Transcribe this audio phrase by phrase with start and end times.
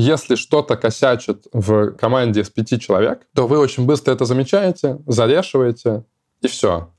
[0.00, 6.04] Если что-то косячит в команде из пяти человек, то вы очень быстро это замечаете, зарешиваете,
[6.40, 6.92] и все.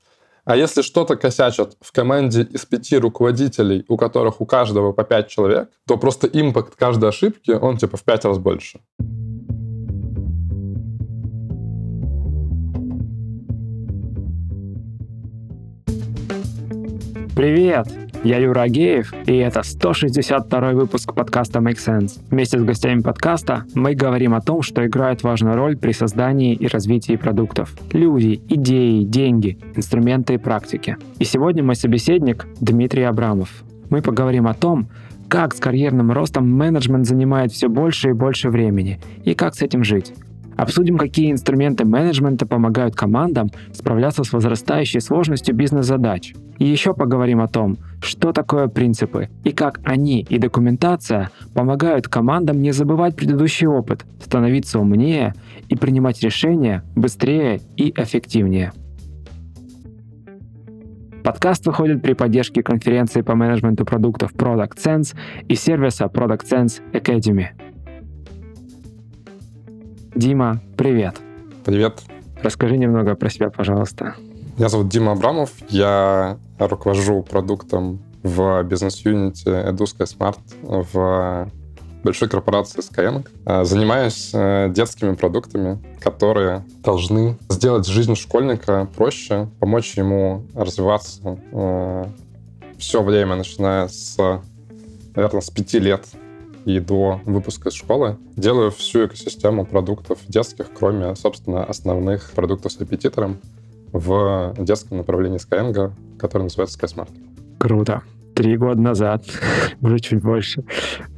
[0.44, 5.28] А если что-то косячат в команде из пяти руководителей, у которых у каждого по пять
[5.28, 8.80] человек, то просто импакт каждой ошибки, он типа в пять раз больше.
[17.36, 17.86] Привет!
[18.24, 22.20] Я Юра Агеев, и это 162 выпуск подкаста Make Sense.
[22.28, 26.66] Вместе с гостями подкаста мы говорим о том, что играет важную роль при создании и
[26.66, 27.74] развитии продуктов.
[27.92, 30.96] Люди, идеи, деньги, инструменты и практики.
[31.18, 33.62] И сегодня мой собеседник Дмитрий Абрамов.
[33.90, 34.88] Мы поговорим о том,
[35.28, 39.84] как с карьерным ростом менеджмент занимает все больше и больше времени, и как с этим
[39.84, 40.12] жить.
[40.60, 46.34] Обсудим, какие инструменты менеджмента помогают командам справляться с возрастающей сложностью бизнес-задач.
[46.58, 52.60] И еще поговорим о том, что такое принципы и как они и документация помогают командам
[52.60, 55.32] не забывать предыдущий опыт, становиться умнее
[55.70, 58.72] и принимать решения быстрее и эффективнее.
[61.24, 65.16] Подкаст выходит при поддержке конференции по менеджменту продуктов Product Sense
[65.48, 67.46] и сервиса Product Sense Academy.
[70.14, 71.16] Дима, привет.
[71.64, 72.00] Привет.
[72.42, 74.16] Расскажи немного про себя, пожалуйста.
[74.58, 75.50] Меня зовут Дима Абрамов.
[75.68, 81.48] Я руковожу продуктом в бизнес-юните Eduska Smart в
[82.02, 83.26] большой корпорации Skyeng.
[83.44, 92.04] А, занимаюсь э, детскими продуктами, которые должны сделать жизнь школьника проще, помочь ему развиваться э,
[92.78, 94.16] все время, начиная с,
[95.14, 96.04] наверное, с пяти лет
[96.64, 98.16] и до выпуска из школы.
[98.36, 103.38] Делаю всю экосистему продуктов детских, кроме, собственно, основных продуктов с репетитором
[103.92, 107.10] в детском направлении Skyeng, который называется SkySmart.
[107.58, 108.02] Круто.
[108.34, 109.24] Три года назад,
[109.80, 110.64] уже чуть больше,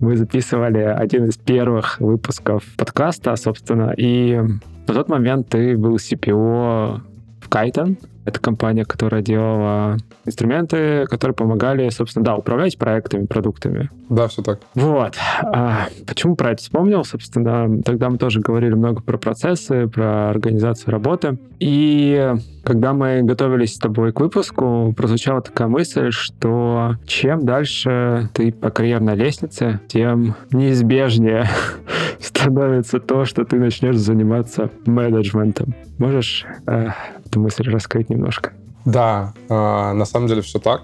[0.00, 4.40] мы записывали один из первых выпусков подкаста, собственно, и
[4.88, 7.00] на тот момент ты был CPO
[7.40, 13.90] в Кайтон, это компания, которая делала инструменты, которые помогали, собственно, да, управлять проектами, продуктами.
[14.08, 14.60] Да, все так.
[14.74, 15.16] Вот.
[15.42, 17.04] А почему про это вспомнил?
[17.04, 21.38] Собственно, тогда мы тоже говорили много про процессы, про организацию работы.
[21.58, 28.52] И когда мы готовились с тобой к выпуску, прозвучала такая мысль, что чем дальше ты
[28.52, 31.48] по карьерной лестнице, тем неизбежнее
[32.20, 35.74] становится то, что ты начнешь заниматься менеджментом.
[35.98, 36.90] Можешь э,
[37.24, 38.52] эту мысль раскрыть немножко?
[38.84, 40.82] Да, э, на самом деле все так.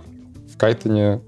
[0.52, 1.20] В Кайтоне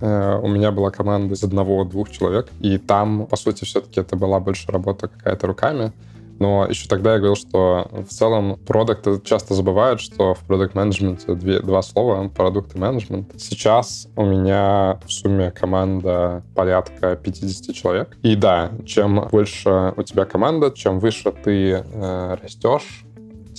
[0.00, 4.40] э, у меня была команда из одного-двух человек, и там, по сути, все-таки это была
[4.40, 5.92] больше работа какая-то руками.
[6.38, 11.34] Но еще тогда я говорил, что в целом продукты часто забывают, что в продукт менеджменте
[11.34, 13.32] два слова— продукт и менеджмент.
[13.36, 18.16] Сейчас у меня в сумме команда порядка 50 человек.
[18.22, 23.04] И да, чем больше у тебя команда, чем выше ты э, растешь,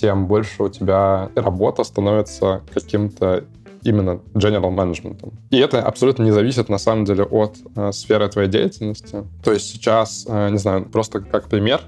[0.00, 3.44] тем больше у тебя работа становится каким-то
[3.82, 5.32] именно general management.
[5.50, 9.24] И это абсолютно не зависит, на самом деле, от э, сферы твоей деятельности.
[9.42, 11.80] То есть сейчас, э, не знаю, просто как пример,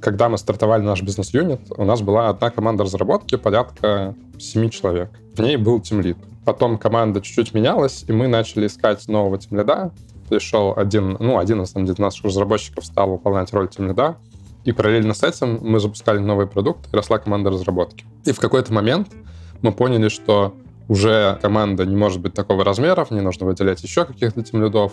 [0.00, 5.10] когда мы стартовали наш бизнес-юнит, у нас была одна команда разработки, порядка 7 человек.
[5.34, 6.16] В ней был тимлид.
[6.44, 9.92] Потом команда чуть-чуть менялась, и мы начали искать нового тимлида.
[10.28, 14.16] Пришел один, ну, один, деле, наших разработчиков стал выполнять роль тимлида.
[14.64, 18.04] И параллельно с этим мы запускали новый продукт, росла команда разработки.
[18.24, 19.08] И в какой-то момент
[19.62, 20.54] мы поняли, что
[20.88, 24.92] уже команда не может быть такого размера, мне нужно выделять еще каких-то тимлидов.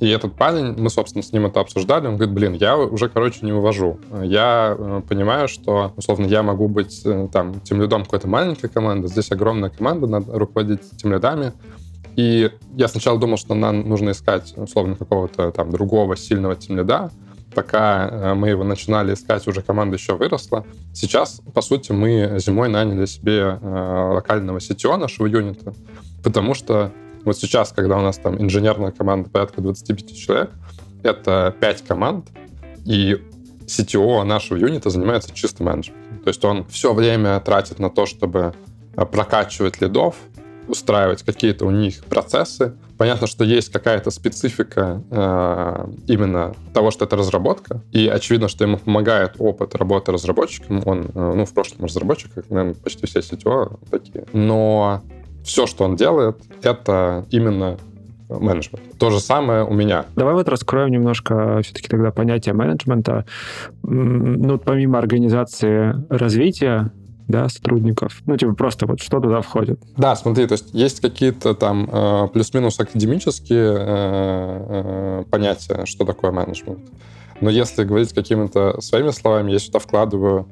[0.00, 3.40] И этот парень, мы, собственно, с ним это обсуждали, он говорит, блин, я уже, короче,
[3.42, 3.98] не вывожу.
[4.22, 9.08] Я э, понимаю, что, условно, я могу быть э, там тем лидом какой-то маленькой команды,
[9.08, 11.52] здесь огромная команда, надо руководить тем лидами.
[12.16, 17.10] И я сначала думал, что нам нужно искать, условно, какого-то там другого сильного тем лида,
[17.54, 20.64] пока э, мы его начинали искать, уже команда еще выросла.
[20.92, 25.74] Сейчас, по сути, мы зимой наняли себе э, локального CTO нашего юнита,
[26.22, 26.92] потому что
[27.24, 30.50] вот сейчас, когда у нас там инженерная команда порядка 25 человек,
[31.02, 32.28] это 5 команд,
[32.84, 33.20] и
[33.66, 36.18] CTO нашего юнита занимается чисто менеджментом.
[36.24, 38.54] То есть он все время тратит на то, чтобы
[38.96, 40.16] э, прокачивать лидов,
[40.70, 42.74] устраивать какие-то у них процессы.
[42.96, 48.78] Понятно, что есть какая-то специфика э, именно того, что это разработка, и очевидно, что ему
[48.78, 50.82] помогает опыт работы разработчиком.
[50.84, 54.24] Он, э, ну, в прошлом разработчик, как, наверное, почти все CTO такие.
[54.32, 55.02] Но
[55.44, 57.78] все, что он делает, это именно
[58.28, 58.98] менеджмент.
[58.98, 60.04] То же самое у меня.
[60.14, 63.24] Давай вот раскроем немножко все-таки тогда понятие менеджмента.
[63.82, 66.92] Ну, помимо организации развития,
[67.30, 68.22] да, сотрудников?
[68.26, 69.80] Ну, типа просто вот что туда входит?
[69.96, 76.30] Да, смотри, то есть есть какие-то там э, плюс-минус академические э, э, понятия, что такое
[76.32, 76.80] менеджмент.
[77.40, 80.46] Но если говорить какими-то своими словами, я сюда вкладываю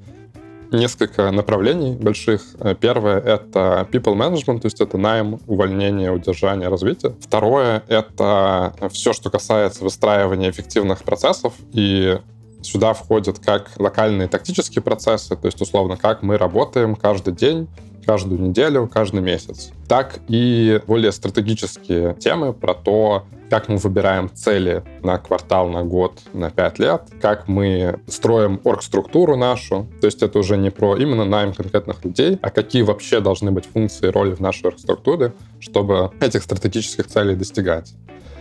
[0.72, 2.42] несколько направлений больших.
[2.80, 7.14] Первое— это people management, то есть это найм, увольнение, удержание, развитие.
[7.20, 12.18] Второе— это все, что касается выстраивания эффективных процессов и
[12.62, 17.68] Сюда входят как локальные тактические процессы, то есть, условно, как мы работаем каждый день,
[18.04, 24.82] каждую неделю, каждый месяц, так и более стратегические темы про то, как мы выбираем цели
[25.02, 29.86] на квартал, на год, на пять лет, как мы строим оргструктуру нашу.
[30.00, 33.66] То есть это уже не про именно найм конкретных людей, а какие вообще должны быть
[33.66, 37.94] функции и роли в нашей оргструктуре, чтобы этих стратегических целей достигать.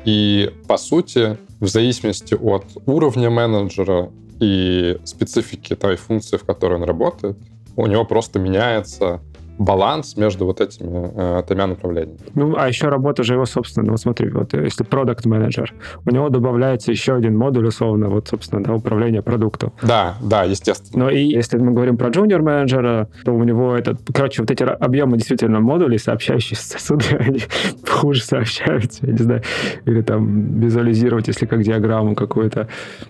[0.07, 4.09] И, по сути, в зависимости от уровня менеджера
[4.39, 7.35] и специфики той функции, в которой он работает,
[7.75, 9.19] у него просто меняется
[9.57, 12.19] баланс между вот этими э, тремя направлениями.
[12.35, 15.73] Ну, а еще работа же его собственно, вот смотри, вот если продукт менеджер
[16.05, 19.73] у него добавляется еще один модуль, условно, вот, собственно, да, управление продуктом.
[19.81, 21.05] Да, да, естественно.
[21.05, 24.63] Но и если мы говорим про джуниор менеджера, то у него этот, короче, вот эти
[24.63, 27.41] объемы действительно модулей, сообщающиеся сосуды, они
[27.87, 29.41] хуже сообщаются, я не знаю,
[29.85, 32.67] или там визуализировать, если как диаграмму какую-то,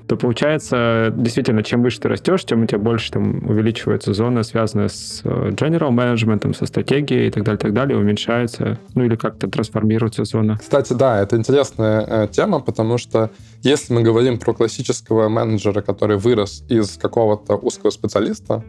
[0.07, 4.88] то получается, действительно, чем выше ты растешь, тем у тебя больше там увеличивается зона, связанная
[4.88, 9.16] с э, general management, менеджментом, со стратегией и так далее, так далее, уменьшается, ну или
[9.16, 10.57] как-то трансформируется зона.
[10.60, 13.30] Кстати, да, это интересная э, тема, потому что
[13.63, 18.63] если мы говорим про классического менеджера, который вырос из какого-то узкого специалиста,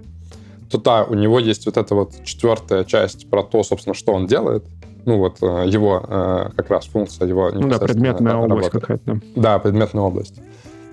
[0.71, 4.27] то да, у него есть вот эта вот четвертая часть про то, собственно, что он
[4.27, 4.65] делает,
[5.07, 9.21] ну вот э, его э, как раз функция, его Ну да, предметная область какая-то.
[9.37, 10.35] Да, предметная область.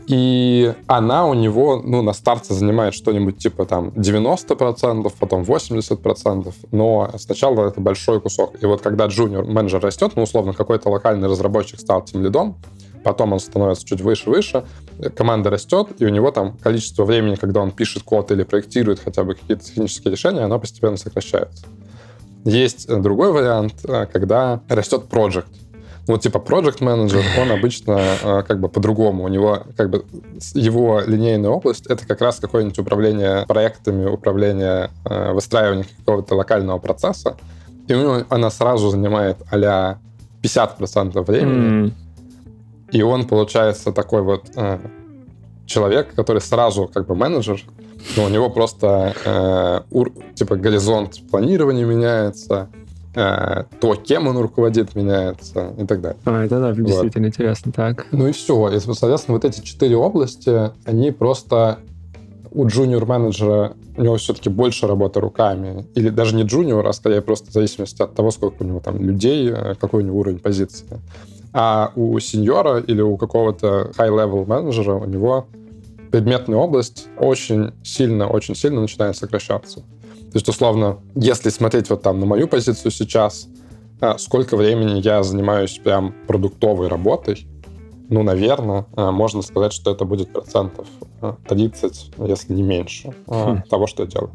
[0.07, 7.11] И она у него, ну, на старте занимает что-нибудь типа там 90%, потом 80%, но
[7.17, 8.61] сначала это большой кусок.
[8.61, 12.57] И вот когда джуниор менеджер растет, ну, условно, какой-то локальный разработчик стал тем лидом,
[13.03, 14.65] потом он становится чуть выше-выше,
[15.15, 19.23] команда растет, и у него там количество времени, когда он пишет код или проектирует хотя
[19.23, 21.65] бы какие-то технические решения, оно постепенно сокращается.
[22.45, 25.47] Есть другой вариант, э, когда растет проект.
[26.07, 29.23] Вот типа project менеджер, он обычно э, как бы по-другому.
[29.23, 30.05] У него как бы
[30.53, 37.37] его линейная область— это как раз какое-нибудь управление проектами, управление э, выстраиванием какого-то локального процесса.
[37.87, 39.97] И у него она сразу занимает а
[40.43, 41.87] 50% времени.
[41.87, 41.93] Mm.
[42.91, 44.79] И он, получается, такой вот э,
[45.65, 47.61] человек, который сразу как бы менеджер,
[48.15, 52.69] но у него просто э, ур, типа горизонт планирования меняется,
[53.15, 56.17] то, кем он руководит, меняется и так далее.
[56.25, 57.33] А, это да, действительно вот.
[57.33, 58.07] интересно, так.
[58.11, 58.69] Ну и все.
[58.69, 61.79] И, соответственно, вот эти четыре области, они просто
[62.51, 65.85] у джуниор-менеджера у него все-таки больше работы руками.
[65.95, 69.01] Или даже не джуниор, а скорее просто в зависимости от того, сколько у него там
[69.01, 70.85] людей, э, какой у него уровень позиции.
[71.53, 75.47] А у сеньора или у какого-то high-level менеджера у него
[76.11, 79.83] предметная область очень сильно, очень сильно начинает сокращаться.
[80.35, 83.47] То есть, условно, если смотреть вот там на мою позицию сейчас,
[84.01, 87.47] а, сколько времени я занимаюсь прям продуктовой работой,
[88.09, 90.87] ну, наверное, а, можно сказать, что это будет процентов
[91.47, 93.63] 30, а, если не меньше, хм.
[93.69, 94.31] того, что я делаю.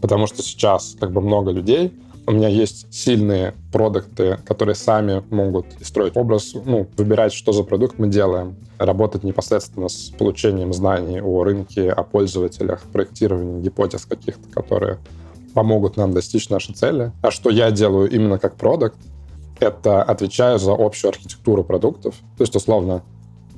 [0.00, 1.92] Потому что сейчас как бы много людей,
[2.28, 7.98] у меня есть сильные продукты, которые сами могут строить образ, ну, выбирать, что за продукт
[7.98, 14.98] мы делаем, работать непосредственно с получением знаний о рынке, о пользователях, проектировании гипотез каких-то, которые
[15.54, 17.12] помогут нам достичь нашей цели.
[17.22, 18.98] А что я делаю именно как продукт,
[19.58, 22.14] это отвечаю за общую архитектуру продуктов.
[22.36, 23.02] То есть, условно,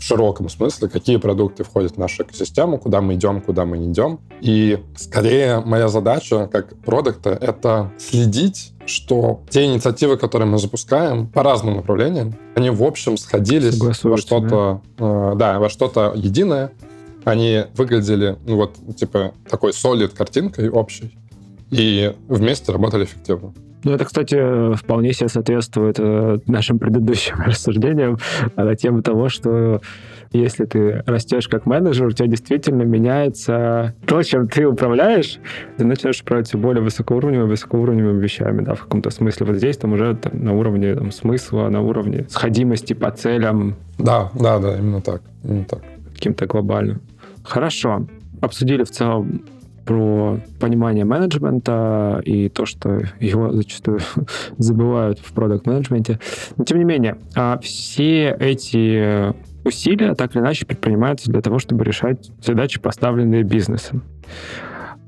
[0.00, 3.92] в широком смысле, какие продукты входят в нашу экосистему, куда мы идем, куда мы не
[3.92, 4.18] идем.
[4.40, 11.42] И скорее моя задача как продукта— это следить, что те инициативы, которые мы запускаем по
[11.42, 15.32] разным направлениям, они в общем сходились во что-то, да?
[15.32, 16.72] Э, да, во что-то единое.
[17.24, 21.14] Они выглядели, ну вот, типа, такой солид картинкой общей
[21.70, 23.52] и вместе работали эффективно.
[23.82, 28.18] Ну, это, кстати, вполне себе соответствует э, нашим предыдущим рассуждениям
[28.56, 29.80] на тему того, что
[30.32, 35.38] если ты растешь как менеджер, у тебя действительно меняется то, чем ты управляешь,
[35.76, 39.46] ты начинаешь управлять все более высокоуровневыми, высокоуровневыми вещами, да, в каком-то смысле.
[39.46, 43.76] Вот здесь там уже там, на уровне там, смысла, на уровне сходимости по целям.
[43.98, 45.22] Да, да, да, именно так.
[45.42, 45.80] Именно так.
[46.14, 47.00] Каким-то глобальным.
[47.42, 48.06] Хорошо.
[48.40, 49.42] Обсудили в целом
[49.90, 53.98] про понимание менеджмента и то, что его зачастую
[54.56, 56.20] забывают в продукт-менеджменте.
[56.56, 59.34] Но тем не менее, а все эти
[59.66, 64.04] усилия так или иначе предпринимаются для того, чтобы решать задачи, поставленные бизнесом.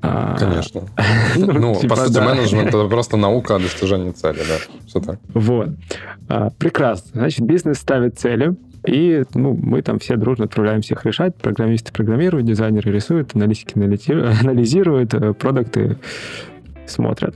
[0.01, 0.81] А, Конечно.
[1.37, 5.17] Ну, типа, по сути, менеджмент— это просто наука о достижении цели, да, все так.
[5.33, 5.69] Вот.
[6.27, 7.11] А, прекрасно.
[7.13, 11.35] Значит, бизнес ставит цели, И ну, мы там все дружно отправляемся их решать.
[11.35, 13.77] Программисты программируют, дизайнеры рисуют, аналитики
[14.41, 15.97] анализируют, э, продукты
[16.85, 17.35] смотрят.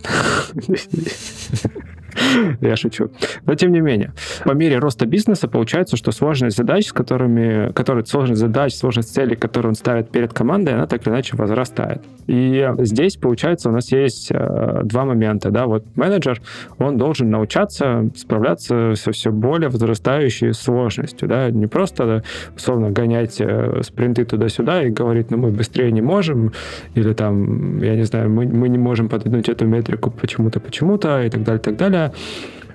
[2.61, 3.09] Я шучу.
[3.45, 8.05] Но тем не менее, по мере роста бизнеса получается, что сложность задач, с которыми, которые,
[8.05, 12.01] сложность задач, сложность целей, которые он ставит перед командой, она так или иначе возрастает.
[12.27, 15.49] И здесь, получается, у нас есть э, два момента.
[15.49, 15.65] Да?
[15.65, 16.41] Вот менеджер,
[16.77, 21.27] он должен научаться справляться со все более возрастающей сложностью.
[21.27, 21.49] Да?
[21.49, 22.23] Не просто,
[22.55, 26.51] условно, гонять э, спринты туда-сюда и говорить, ну, мы быстрее не можем,
[26.95, 31.29] или там, я не знаю, мы, мы не можем подвинуть эту метрику почему-то, почему-то, и
[31.29, 32.06] так далее, так далее.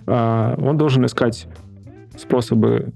[0.07, 1.47] А, он должен искать
[2.17, 2.93] способы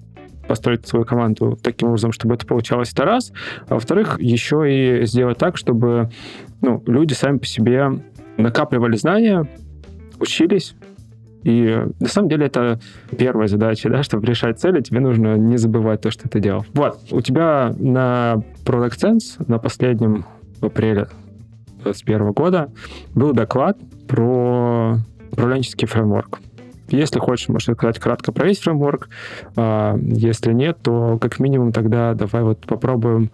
[0.47, 3.33] построить свою команду таким образом, чтобы это получалось это раз.
[3.69, 6.11] А во-вторых, еще и сделать так, чтобы
[6.61, 7.91] ну, люди сами по себе
[8.37, 9.49] накапливали знания,
[10.21, 10.75] учились,
[11.47, 12.81] и на самом деле это
[13.17, 16.67] первая задача, да, чтобы решать цели, тебе нужно не забывать то, что ты делал.
[16.75, 20.25] Вот, у тебя на Product Sense на последнем
[20.61, 21.07] в апреле
[21.85, 22.73] 2021 года
[23.15, 23.79] был доклад
[24.09, 24.97] про
[25.33, 26.41] управленческий фреймворк.
[26.89, 29.09] Если хочешь, можешь рассказать кратко про весь фреймворк.
[29.57, 33.31] А, если нет, то как минимум тогда давай вот попробуем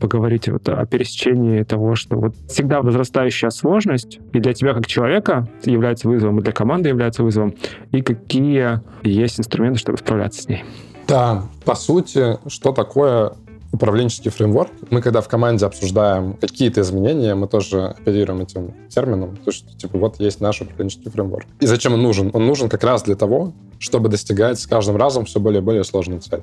[0.00, 5.46] поговорить вот о пересечении того, что вот всегда возрастающая сложность и для тебя как человека
[5.64, 7.54] является вызовом, и для команды является вызовом,
[7.92, 10.64] и какие есть инструменты, чтобы справляться с ней.
[11.06, 13.34] Да, по сути, что такое
[13.74, 14.70] управленческий фреймворк.
[14.90, 19.36] Мы, когда в команде обсуждаем какие-то изменения, мы тоже оперируем этим термином.
[19.44, 21.46] То, что, типа, вот есть наш управленческий фреймворк.
[21.60, 22.30] И зачем он нужен?
[22.32, 25.84] Он нужен как раз для того, чтобы достигать с каждым разом все более и более
[25.84, 26.42] сложной цели.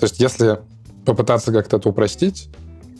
[0.00, 0.58] То есть, если
[1.04, 2.50] попытаться как-то это упростить,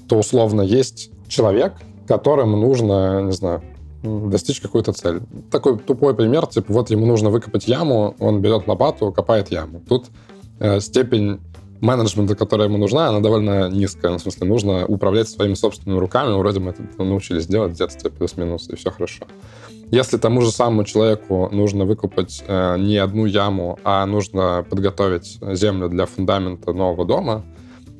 [0.08, 1.74] то условно есть человек,
[2.06, 3.62] которому нужно, не знаю,
[4.02, 5.20] достичь какую-то цель.
[5.50, 9.82] Такой тупой пример, типа, вот ему нужно выкопать яму, он берет лопату, копает яму.
[9.88, 10.06] Тут
[10.60, 11.40] э, степень
[11.80, 14.12] менеджмента, которая ему нужна, она довольно низкая.
[14.12, 16.32] Ну, в смысле, нужно управлять своими собственными руками.
[16.32, 19.26] Вроде мы это научились делать в детстве плюс-минус, и все хорошо.
[19.90, 25.88] Если тому же самому человеку нужно выкупать э, не одну яму, а нужно подготовить землю
[25.88, 27.44] для фундамента нового дома,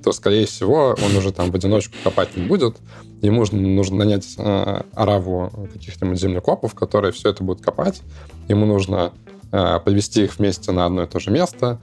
[0.02, 2.76] то, скорее всего, он уже там в одиночку копать не будет.
[3.22, 8.02] Ему нужно, нужно нанять э, ораву каких-нибудь землекопов, которые все это будут копать.
[8.48, 9.12] Ему нужно
[9.52, 11.80] э, повести их вместе на одно и то же место,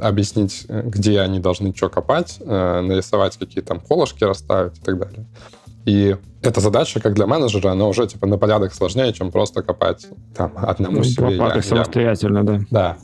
[0.00, 4.98] объяснить, э, где они должны что копать, э, нарисовать какие там колышки расставить и так
[4.98, 5.26] далее.
[5.86, 10.06] И эта задача, как для менеджера, она уже типа на порядок сложнее, чем просто копать
[10.34, 11.38] там одному ну, себе.
[11.38, 12.60] Лопатой самостоятельно, да.
[12.70, 12.96] Да.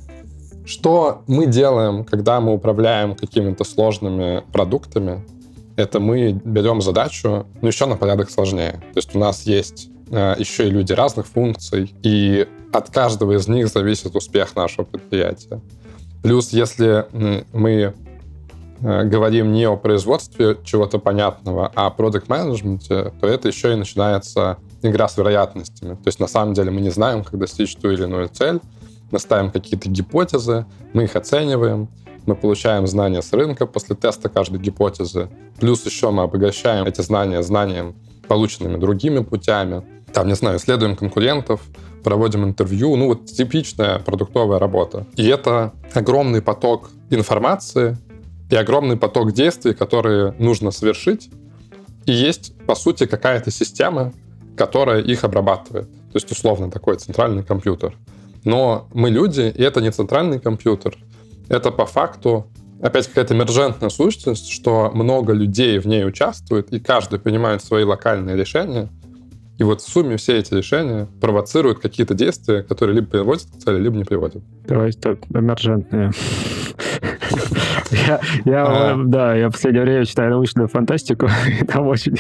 [0.65, 5.25] Что мы делаем, когда мы управляем какими-то сложными продуктами,
[5.77, 8.83] это мы берем задачу, ну, еще на порядок сложнее.
[8.93, 13.47] То есть у нас есть э, еще и люди разных функций, и от каждого из
[13.47, 15.61] них зависит успех нашего предприятия.
[16.27, 17.07] Плюс, если
[17.53, 17.95] мы
[18.81, 23.77] э, говорим не о производстве чего-то понятного, а о продукт менеджменте то это еще и
[23.77, 25.95] начинается игра с вероятностями.
[25.95, 28.59] То есть на самом деле мы не знаем, как достичь ту или иную цель,
[29.13, 31.89] мы ставим какие-то гипотезы, мы их оцениваем,
[32.27, 35.29] мы получаем знания с рынка после теста каждой гипотезы.
[35.61, 37.95] Плюс еще мы обогащаем эти знания знанием,
[38.27, 39.85] полученными другими путями.
[40.13, 41.61] Там, не знаю, исследуем конкурентов,
[42.03, 45.07] проводим интервью, ну вот типичная продуктовая работа.
[45.17, 47.97] И это огромный поток информации
[48.51, 51.31] и огромный поток действий, которые нужно совершить.
[52.05, 54.13] И есть, по сути, какая-то система,
[54.57, 55.91] которая их обрабатывает.
[55.91, 57.97] То есть, условно, такой центральный компьютер.
[58.45, 60.97] Но мы люди, и это не центральный компьютер.
[61.49, 62.47] Это по факту
[62.81, 68.37] опять какая-то эмержентная сущность, что много людей в ней участвует, и каждый принимает свои локальные
[68.37, 68.89] решения,
[69.59, 73.81] и вот в сумме все эти решения провоцируют какие-то действия, которые либо приводят к цели,
[73.81, 74.43] либо не приводят.
[74.67, 76.13] Давай, стоп, эмержентные.
[77.91, 78.97] Я, я а.
[79.05, 81.29] да, я в последнее время читаю научную фантастику,
[81.69, 82.17] там очень...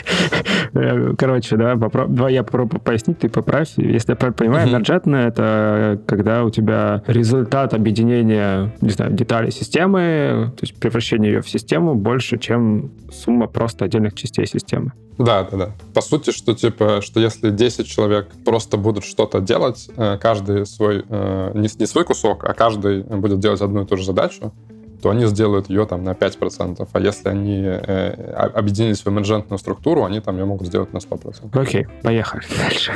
[0.74, 3.72] Э, короче, да, попробуй, я попробую пояснить, ты поправь.
[3.76, 10.52] Если я правильно понимаю, эмерджентное— это когда у тебя результат объединения, не знаю, деталей системы,
[10.56, 14.92] то есть превращение ее в систему больше, чем сумма просто отдельных частей системы.
[15.18, 15.70] Да, да, да.
[15.94, 21.04] По сути, что типа, что если 10 человек просто будут что-то делать, э, каждый свой,
[21.08, 24.52] э, не, не свой кусок, а каждый будет делать одну и ту же задачу,
[25.02, 26.88] то они сделают ее там на 5%.
[26.92, 31.48] А если они э, объединились в эмерджентную структуру, они там ее могут сделать на 100%.
[31.52, 32.92] Окей, okay, поехали дальше.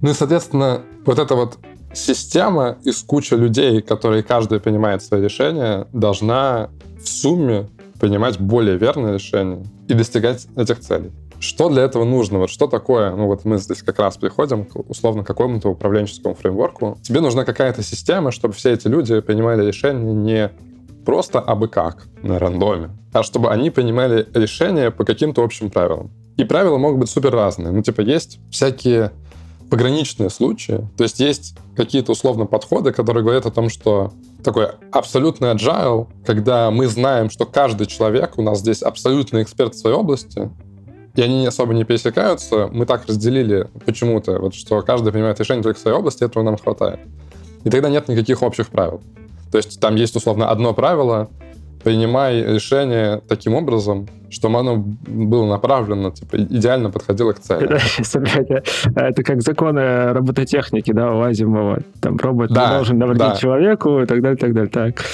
[0.00, 1.58] Ну и, соответственно, вот эта вот
[1.92, 6.70] система из кучи людей, которые каждый принимает свои решения, должна
[7.02, 7.68] в сумме
[8.00, 11.12] принимать более верные решения и достигать этих целей.
[11.40, 12.38] Что для этого нужно?
[12.38, 13.14] Вот что такое?
[13.14, 16.98] Ну вот мы здесь как раз приходим к условно какому-то управленческому фреймворку.
[17.02, 20.50] Тебе нужна какая-то система, чтобы все эти люди принимали решения не
[21.04, 26.10] просто абы как на рандоме, а чтобы они принимали решения по каким-то общим правилам.
[26.36, 27.72] И правила могут быть супер разные.
[27.72, 29.12] Ну, типа, есть всякие
[29.70, 30.88] пограничные случаи.
[30.96, 36.70] То есть есть какие-то условно подходы, которые говорят о том, что такой абсолютный agile, когда
[36.70, 40.50] мы знаем, что каждый человек у нас здесь абсолютный эксперт в своей области,
[41.14, 45.78] и они особо не пересекаются, мы так разделили почему-то, вот, что каждый принимает решение только
[45.78, 47.00] в своей области, этого нам хватает.
[47.64, 49.00] И тогда нет никаких общих правил.
[49.50, 51.28] То есть там есть условно одно правило,
[51.82, 57.78] принимай решение таким образом, чтобы оно было направлено, типа, идеально подходило к цели.
[58.96, 61.80] Это как законы робототехники, да, у Азимова.
[62.00, 63.36] Там робот да, должен навредить да.
[63.36, 64.70] человеку и так далее, так далее.
[64.70, 65.04] Так.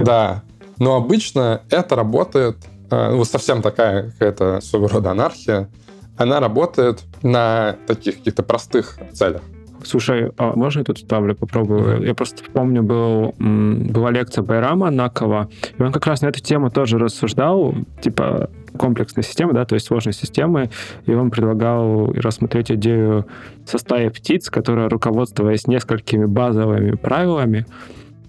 [0.00, 0.42] Да.
[0.78, 2.56] Но обычно это работает,
[2.90, 5.68] э, ну, совсем такая какая-то своего рода анархия,
[6.16, 9.42] она работает на таких каких-то простых целях.
[9.84, 12.04] Слушай, а можно я тут вставлю, попробую?
[12.04, 16.70] Я просто помню, был, была лекция Байрама Накова, и он как раз на эту тему
[16.70, 20.70] тоже рассуждал, типа комплексной системы, да, то есть сложной системы,
[21.06, 23.26] и он предлагал рассмотреть идею
[23.66, 27.66] со стаи птиц, которая, руководствуясь несколькими базовыми правилами,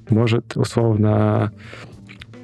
[0.09, 1.51] может условно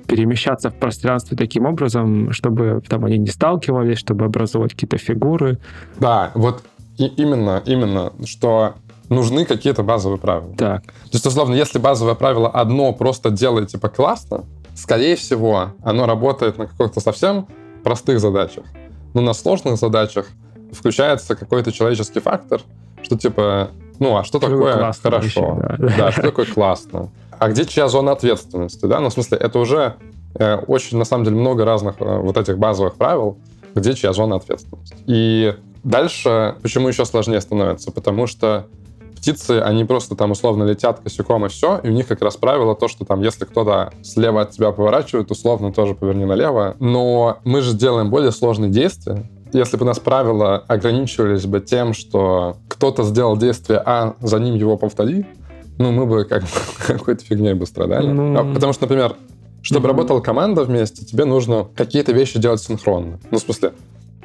[0.08, 5.58] перемещаться в пространстве таким образом, чтобы там они не сталкивались, чтобы образовать какие-то фигуры.
[6.00, 6.64] Да, вот
[6.98, 8.76] и именно, именно, что
[9.10, 10.54] нужны какие-то базовые правила.
[10.56, 10.84] Так.
[10.84, 14.44] То есть, условно, если базовое правило одно просто делает типа классно,
[14.76, 17.48] скорее всего, оно работает на каких-то совсем
[17.84, 18.66] простых задачах.
[19.14, 20.28] Но на сложных задачах
[20.72, 22.62] включается какой-то человеческий фактор,
[23.02, 25.26] что типа, ну, а что, что такое хорошо?
[25.26, 25.94] Еще, да.
[25.98, 27.10] да, что такое классно?
[27.40, 29.00] А где чья зона ответственности, да?
[29.00, 29.96] Ну, в смысле, это уже
[30.36, 33.38] э, очень, на самом деле, много разных э, вот этих базовых правил,
[33.76, 34.96] где чья зона ответственности.
[35.06, 37.92] И дальше почему еще сложнее становится?
[37.92, 38.68] Потому что
[39.28, 42.76] птицы, они просто там условно летят косяком и все, и у них как раз правило
[42.76, 46.76] то, что там, если кто-то слева от тебя поворачивает, условно тоже поверни налево.
[46.80, 51.94] Но мы же делаем более сложные действия, если бы у нас правила ограничивались бы тем,
[51.94, 55.26] что кто-то сделал действие А, за ним его повтори,
[55.78, 56.44] ну, мы бы как
[56.88, 58.08] какой-то фигней бы страдали.
[58.08, 58.54] Ну...
[58.54, 59.16] Потому что, например,
[59.62, 59.92] чтобы mm-hmm.
[59.92, 63.20] работала команда вместе, тебе нужно какие-то вещи делать синхронно.
[63.30, 63.74] Ну, в смысле,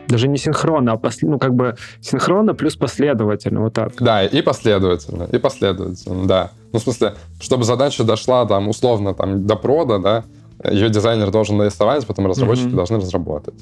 [0.09, 3.93] даже не синхронно, а после, ну, как бы синхронно плюс последовательно, вот так.
[4.01, 6.51] Да, и последовательно, и последовательно, да.
[6.73, 10.25] Ну, в смысле, чтобы задача дошла там условно там до прода, да,
[10.71, 12.77] ее дизайнер должен нарисовать, потом разработчики mm-hmm.
[12.77, 13.55] должны разработать.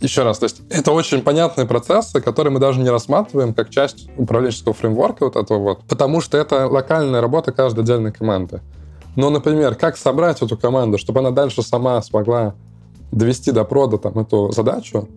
[0.00, 4.08] Еще раз, то есть это очень понятные процессы, которые мы даже не рассматриваем как часть
[4.16, 8.60] управленческого фреймворка вот этого вот, потому что это локальная работа каждой отдельной команды.
[9.16, 12.54] Но, например, как собрать эту команду, чтобы она дальше сама смогла
[13.10, 15.08] довести до прода там эту задачу,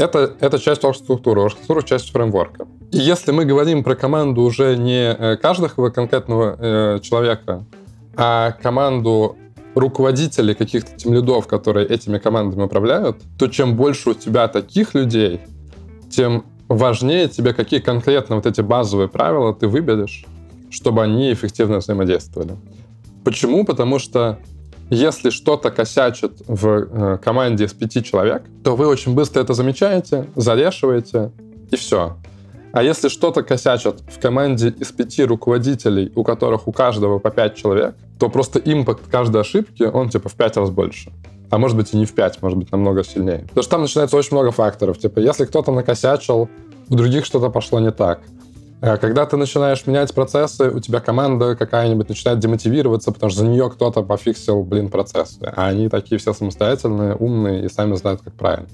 [0.00, 1.42] это, это часть архитектуры.
[1.42, 2.66] Архитектура— часть фреймворка.
[2.90, 7.64] И если мы говорим про команду уже не э, каждого конкретного э, человека,
[8.16, 9.36] а команду
[9.74, 15.40] руководителей каких-то тем лидов, которые этими командами управляют, то чем больше у тебя таких людей,
[16.10, 20.24] тем важнее тебе, какие конкретно вот эти базовые правила ты выберешь,
[20.70, 22.56] чтобы они эффективно взаимодействовали.
[23.24, 23.64] Почему?
[23.64, 24.38] Потому что
[24.90, 30.26] если что-то косячит в э, команде из пяти человек, то вы очень быстро это замечаете,
[30.36, 31.30] зарешиваете,
[31.70, 32.16] и все.
[32.72, 37.56] А если что-то косячат в команде из пяти руководителей, у которых у каждого по пять
[37.56, 41.12] человек, то просто импакт каждой ошибки, он типа в пять раз больше.
[41.50, 43.44] А может быть и не в пять, может быть намного сильнее.
[43.48, 44.98] Потому что там начинается очень много факторов.
[44.98, 46.48] Типа, если кто-то накосячил,
[46.88, 48.20] у других что-то пошло не так.
[48.80, 53.46] Э, когда ты начинаешь менять процессы, у тебя команда какая-нибудь начинает демотивироваться, потому что за
[53.46, 55.40] нее кто-то пофиксил, блин, процессы.
[55.42, 58.68] А они такие все самостоятельные, умные и сами знают, как правильно.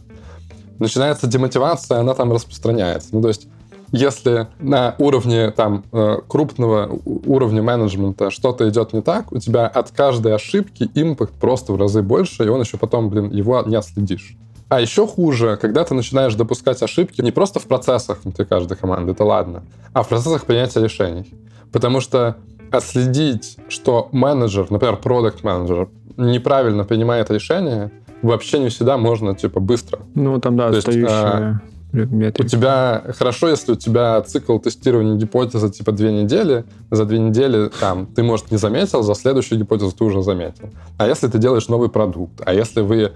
[0.79, 3.09] Начинается демотивация, она там распространяется.
[3.13, 3.49] Ну, то есть
[3.93, 9.91] если на уровне там э, крупного уровня менеджмента что-то идет не так, у тебя от
[9.93, 14.37] каждой ошибки импакт просто в разы больше, и он еще потом, блин, его не отследишь.
[14.69, 19.13] А еще хуже, когда ты начинаешь допускать ошибки не просто в процессах внутри каждой команды,
[19.13, 21.33] это ладно, а в процессах принятия решений.
[21.71, 22.37] Потому что
[22.71, 30.01] отследить, что менеджер, например, продукт менеджер неправильно принимает решение, вообще не всегда можно, типа, быстро.
[30.15, 31.61] Ну, там, да, То есть, а,
[31.93, 32.47] метрики.
[32.47, 37.71] У тебя хорошо, если у тебя цикл тестирования гипотезы типа две недели, за две недели
[37.81, 40.71] там ты, может, не заметил, за следующую гипотезу ты уже заметил.
[40.99, 43.13] А если ты делаешь новый продукт, а если вы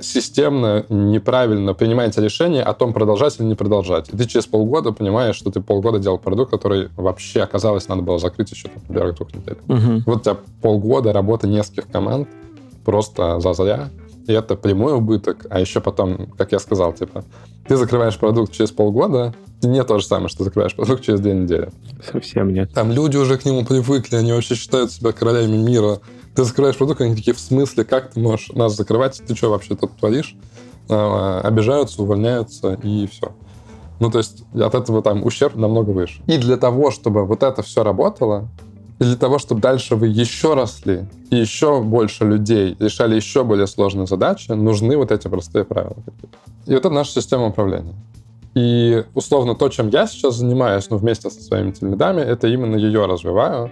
[0.00, 4.08] системно неправильно принимаете решение о том, продолжать или не продолжать.
[4.10, 8.18] И ты через полгода понимаешь, что ты полгода делал продукт, который вообще оказалось надо было
[8.18, 9.58] закрыть еще, там, например, двух недель.
[9.68, 10.02] Угу.
[10.06, 12.28] Вот у тебя полгода работы нескольких команд
[12.84, 13.88] просто за зря,
[14.26, 17.24] и это прямой убыток, а еще потом, как я сказал, типа,
[17.66, 21.70] ты закрываешь продукт через полгода, не то же самое, что закрываешь продукт через две недели.
[22.12, 22.72] Совсем нет.
[22.72, 26.00] Там люди уже к нему привыкли, они вообще считают себя королями мира.
[26.34, 29.20] Ты закрываешь продукт, они такие, в смысле, как ты можешь нас закрывать?
[29.26, 30.36] Ты что вообще тут творишь?
[30.88, 33.32] А, обижаются, увольняются, и все.
[34.00, 36.22] Ну, то есть от этого там ущерб намного выше.
[36.26, 38.48] И для того, чтобы вот это все работало,
[39.00, 43.66] и для того, чтобы дальше вы еще росли, и еще больше людей решали еще более
[43.66, 45.96] сложные задачи, нужны вот эти простые правила.
[46.66, 47.94] И это наша система управления.
[48.54, 53.06] И, условно, то, чем я сейчас занимаюсь, ну, вместе со своими тельмедами, это именно ее
[53.06, 53.70] развиваю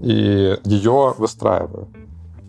[0.00, 1.88] и ее выстраиваю.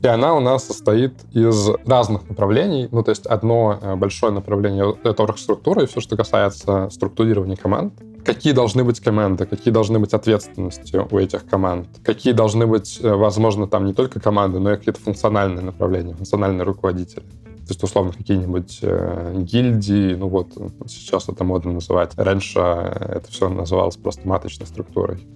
[0.03, 2.87] И она у нас состоит из разных направлений.
[2.91, 7.93] Ну, то есть одно э, большое направление— это оргструктура и все, что касается структурирования команд.
[8.23, 13.13] Какие должны быть команды, какие должны быть ответственности у этих команд, какие должны быть, э,
[13.13, 17.23] возможно, там не только команды, но и какие-то функциональные направления, функциональные руководители.
[17.67, 20.47] То есть, условно, какие-нибудь э, гильдии, ну вот,
[20.87, 22.13] сейчас это модно называть.
[22.15, 25.27] Раньше это все называлось просто маточной структурой.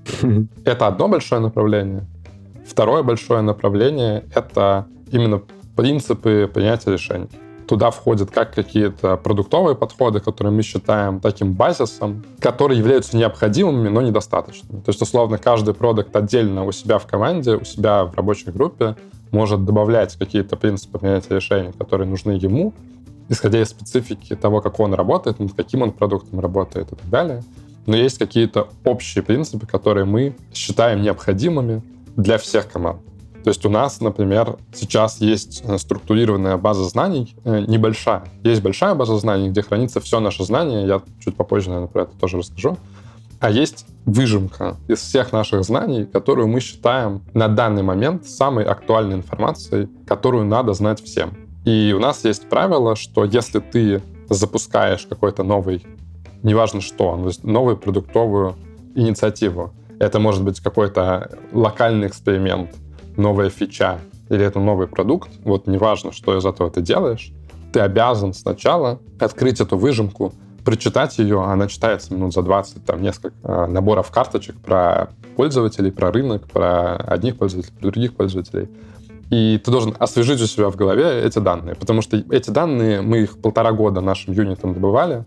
[0.64, 2.06] Это одно большое направление.
[2.66, 5.42] Второе большое направление— это именно
[5.76, 7.30] принципы принятия решений.
[7.68, 14.02] Туда входят как какие-то продуктовые подходы, которые мы считаем таким базисом, которые являются необходимыми, но
[14.02, 14.82] недостаточными.
[14.82, 18.98] То есть, условно, каждый продукт отдельно у себя в команде, у себя в рабочей группе
[19.32, 22.74] может добавлять какие-то принципы принятия решений, которые нужны ему,
[23.30, 27.42] исходя из специфики того, как он работает, над каким он продуктом работает и так далее.
[27.86, 31.82] Но есть какие-то общие принципы, которые мы считаем необходимыми
[32.16, 33.02] для всех команд.
[33.44, 38.24] То есть у нас, например, сейчас есть э, структурированная база знаний, э, небольшая.
[38.44, 40.86] Есть большая база знаний, где хранится все наше знание.
[40.86, 42.78] Я чуть попозже, наверное, про это тоже расскажу.
[43.40, 49.16] А есть выжимка из всех наших знаний, которую мы считаем на данный момент самой актуальной
[49.16, 51.34] информацией, которую надо знать всем.
[51.66, 55.84] И у нас есть правило, что если ты запускаешь какой-то новый,
[56.44, 58.56] неважно что, новую продуктовую
[58.94, 62.72] инициативу, это может быть какой-то локальный эксперимент,
[63.18, 65.30] новая фича или это новый продукт.
[65.44, 67.32] Вот неважно, что из этого ты делаешь.
[67.72, 70.34] Ты обязан сначала открыть эту выжимку,
[70.66, 76.12] прочитать ее, она читается минут за 20, там несколько э, наборов карточек про пользователей, про
[76.12, 78.70] рынок, про одних пользователей, про других пользователей.
[79.30, 83.20] И ты должен освежить у себя в голове эти данные, потому что эти данные, мы
[83.20, 85.26] их полтора года нашим юнитам добывали,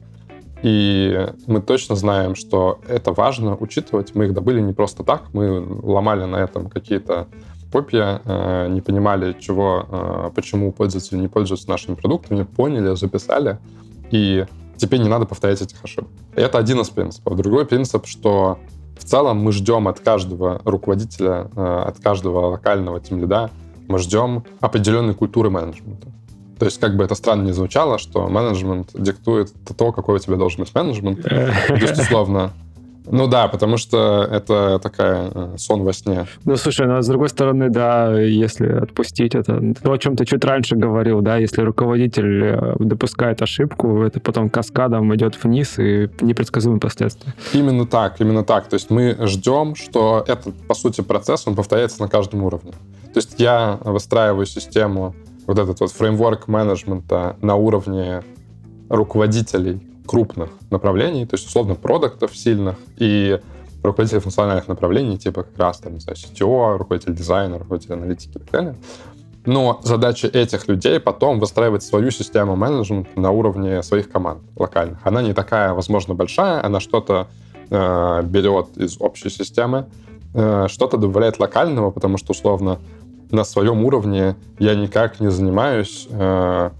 [0.64, 4.14] и мы точно знаем, что это важно учитывать.
[4.14, 7.28] Мы их добыли не просто так, мы ломали на этом какие-то
[7.70, 13.58] копья, э, не понимали, чего, э, почему пользователи не пользуются нашими продуктами, поняли, записали,
[14.10, 14.46] и
[14.78, 16.10] теперь не надо повторять этих ошибок.
[16.34, 17.36] Это один из принципов.
[17.36, 18.58] Другой принцип, что
[18.98, 23.50] в целом мы ждем от каждого руководителя, э, от каждого локального тимлида,
[23.86, 26.08] мы ждем определенной культуры менеджмента.
[26.58, 30.36] То есть, как бы это странно не звучало, что менеджмент диктует то, какой у тебя
[30.36, 31.22] должен быть менеджмент.
[31.22, 32.52] То есть, условно,
[33.06, 36.26] ну да, потому что это такая э, сон во сне.
[36.44, 40.24] Ну слушай, ну а с другой стороны, да, если отпустить это, то, о чем ты
[40.24, 46.08] чуть раньше говорил, да, если руководитель э, допускает ошибку, это потом каскадом идет вниз и
[46.22, 47.34] непредсказуемые последствия.
[47.52, 48.68] Именно так, именно так.
[48.68, 52.72] То есть мы ждем, что этот, по сути, процесс, он повторяется на каждом уровне.
[53.12, 55.14] То есть я выстраиваю систему
[55.46, 58.22] вот этот вот фреймворк менеджмента на уровне
[58.88, 63.40] руководителей крупных направлений, то есть, условно, продуктов сильных и
[63.82, 68.40] руководителей функциональных направлений, типа как раз там, не знаю, CTO, руководитель дизайна, руководитель аналитики и
[68.40, 68.76] так далее.
[69.46, 74.98] Но задача этих людей потом выстраивать свою систему менеджмента на уровне своих команд локальных.
[75.04, 77.28] Она не такая, возможно, большая, она что-то
[77.68, 79.86] э, берет из общей системы,
[80.32, 82.78] э, что-то добавляет локального, потому что, условно,
[83.34, 86.70] на своем уровне я никак не занимаюсь э,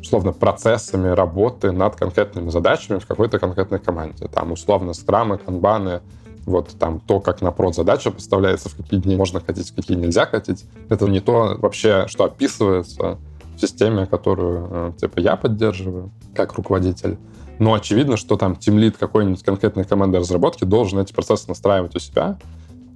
[0.00, 4.26] условно процессами работы над конкретными задачами в какой-то конкретной команде.
[4.26, 6.00] Там условно скрамы, канбаны,
[6.44, 9.96] вот там то, как на прод задача поставляется, в какие дни можно хотеть, в какие
[9.96, 10.64] нельзя хотеть.
[10.88, 13.18] Это не то вообще, что описывается
[13.56, 17.16] в системе, которую э, типа я поддерживаю как руководитель.
[17.58, 22.38] Но очевидно, что там тимлит какой-нибудь конкретной команды разработки должен эти процессы настраивать у себя,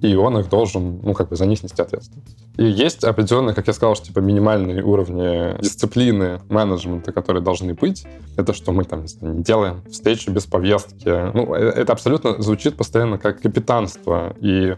[0.01, 2.37] и он их должен, ну, как бы за них нести ответственность.
[2.57, 8.05] И есть определенные, как я сказал, что типа минимальные уровни дисциплины менеджмента, которые должны быть.
[8.35, 11.33] Это что мы там не делаем встречи без повестки.
[11.33, 14.35] Ну, э, это абсолютно звучит постоянно как капитанство.
[14.39, 14.75] И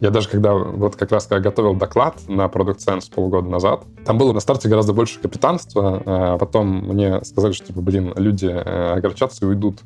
[0.00, 4.18] я даже когда, вот как раз когда готовил доклад на Product Sense полгода назад, там
[4.18, 8.94] было на старте гораздо больше капитанства, а потом мне сказали, что, типа, блин, люди э,
[8.94, 9.80] огорчатся и уйдут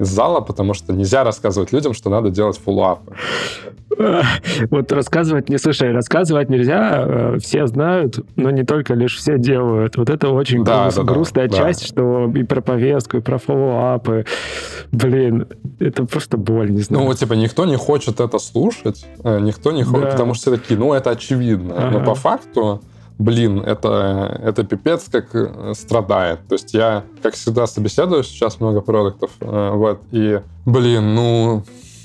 [0.00, 3.14] из зала, потому что нельзя рассказывать людям, что надо делать фоллоуапы.
[4.70, 9.96] Вот рассказывать, не слушай, рассказывать нельзя, э, все знают, но не только лишь все делают.
[9.96, 11.86] Вот это очень да, груз, да, грустная да, часть, да.
[11.86, 14.24] что и про повестку, и про фоллоуапы.
[14.92, 15.48] Блин,
[15.80, 17.02] это просто боль, не знаю.
[17.02, 20.10] Ну, вот, типа, никто не хочет это слушать, э, никто не хочет, да.
[20.12, 21.74] потому что все такие, ну, это очевидно.
[21.76, 21.98] Ага.
[21.98, 22.80] Но по факту
[23.20, 26.40] блин, это, это пипец как э, страдает.
[26.48, 31.62] То есть я, как всегда, собеседую сейчас много продуктов, э, вот, и, блин, ну,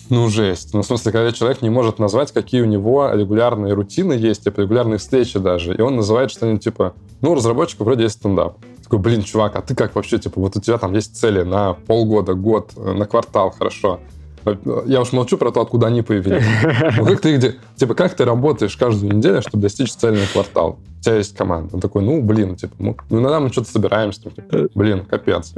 [0.10, 0.74] ну, жесть.
[0.74, 4.62] Ну, в смысле, когда человек не может назвать, какие у него регулярные рутины есть, типа
[4.62, 8.58] регулярные встречи даже, и он называет что-нибудь типа, ну, разработчику вроде есть стендап.
[8.84, 11.74] Такой, блин, чувак, а ты как вообще, типа, вот у тебя там есть цели на
[11.74, 14.00] полгода, год, э, на квартал, хорошо.
[14.86, 16.44] Я уж молчу про то, откуда они появились.
[16.98, 20.78] Ну, как ты где, типа, как ты работаешь каждую неделю, чтобы достичь цели на квартал?
[21.06, 21.76] Тебя есть команда.
[21.76, 24.22] Он такой, ну, блин, типа, ну, иногда мы что-то собираемся.
[24.24, 25.54] Типа, блин, капец.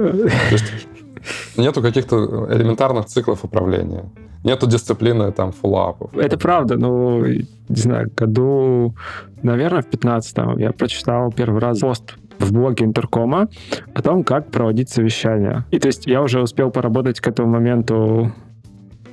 [1.56, 4.04] Нету каких-то элементарных циклов управления.
[4.44, 6.14] Нету дисциплины там фоллоуапов.
[6.14, 8.94] Это правда, ну, не знаю, году,
[9.42, 13.48] наверное, в 15-м я прочитал первый раз пост в блоге Интеркома
[13.94, 15.64] о том, как проводить совещания.
[15.70, 18.32] И то есть я уже успел поработать к этому моменту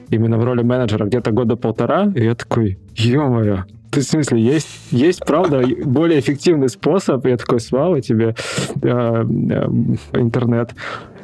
[0.10, 3.64] именно в роли менеджера где-то года полтора, и я такой, ё-моё,
[4.02, 8.36] в смысле, есть, есть, правда, более эффективный способ, я такой, слава тебе,
[8.82, 9.68] э, э,
[10.14, 10.74] интернет.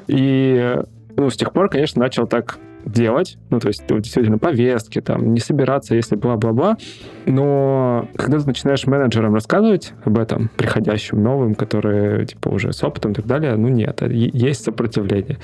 [0.07, 0.75] И
[1.15, 5.39] ну, с тех пор, конечно, начал так делать, ну, то есть действительно повестки, там, не
[5.39, 6.77] собираться, если бла-бла-бла,
[7.25, 13.11] но когда ты начинаешь менеджерам рассказывать об этом, приходящим новым, которые, типа, уже с опытом
[13.11, 15.37] и так далее, ну, нет, есть сопротивление.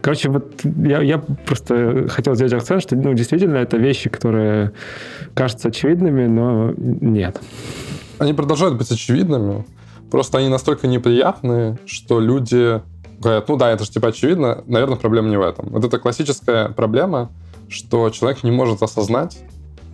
[0.00, 4.72] Короче, вот я, я просто хотел сделать акцент, что, ну, действительно, это вещи, которые
[5.34, 7.40] кажутся очевидными, но нет.
[8.18, 9.64] Они продолжают быть очевидными,
[10.10, 12.80] просто они настолько неприятные, что люди
[13.20, 15.68] говорят, ну да, это же типа очевидно, наверное, проблема не в этом.
[15.70, 17.30] Вот это классическая проблема,
[17.68, 19.38] что человек не может осознать,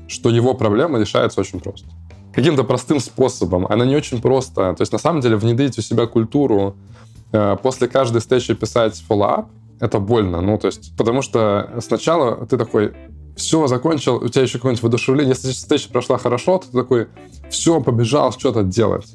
[0.08, 1.88] что его проблема решается очень просто.
[2.32, 3.66] Каким-то простым способом.
[3.66, 4.74] Она не очень просто.
[4.74, 6.76] То есть, на самом деле, внедрить у себя культуру,
[7.32, 9.46] э, после каждой встречи писать follow-up,
[9.80, 10.40] это больно.
[10.40, 12.92] Ну, то есть, потому что сначала ты такой,
[13.36, 17.08] все, закончил, у тебя еще какое-нибудь воодушевление, если встреча прошла хорошо, ты такой,
[17.50, 19.06] все, побежал что-то делать.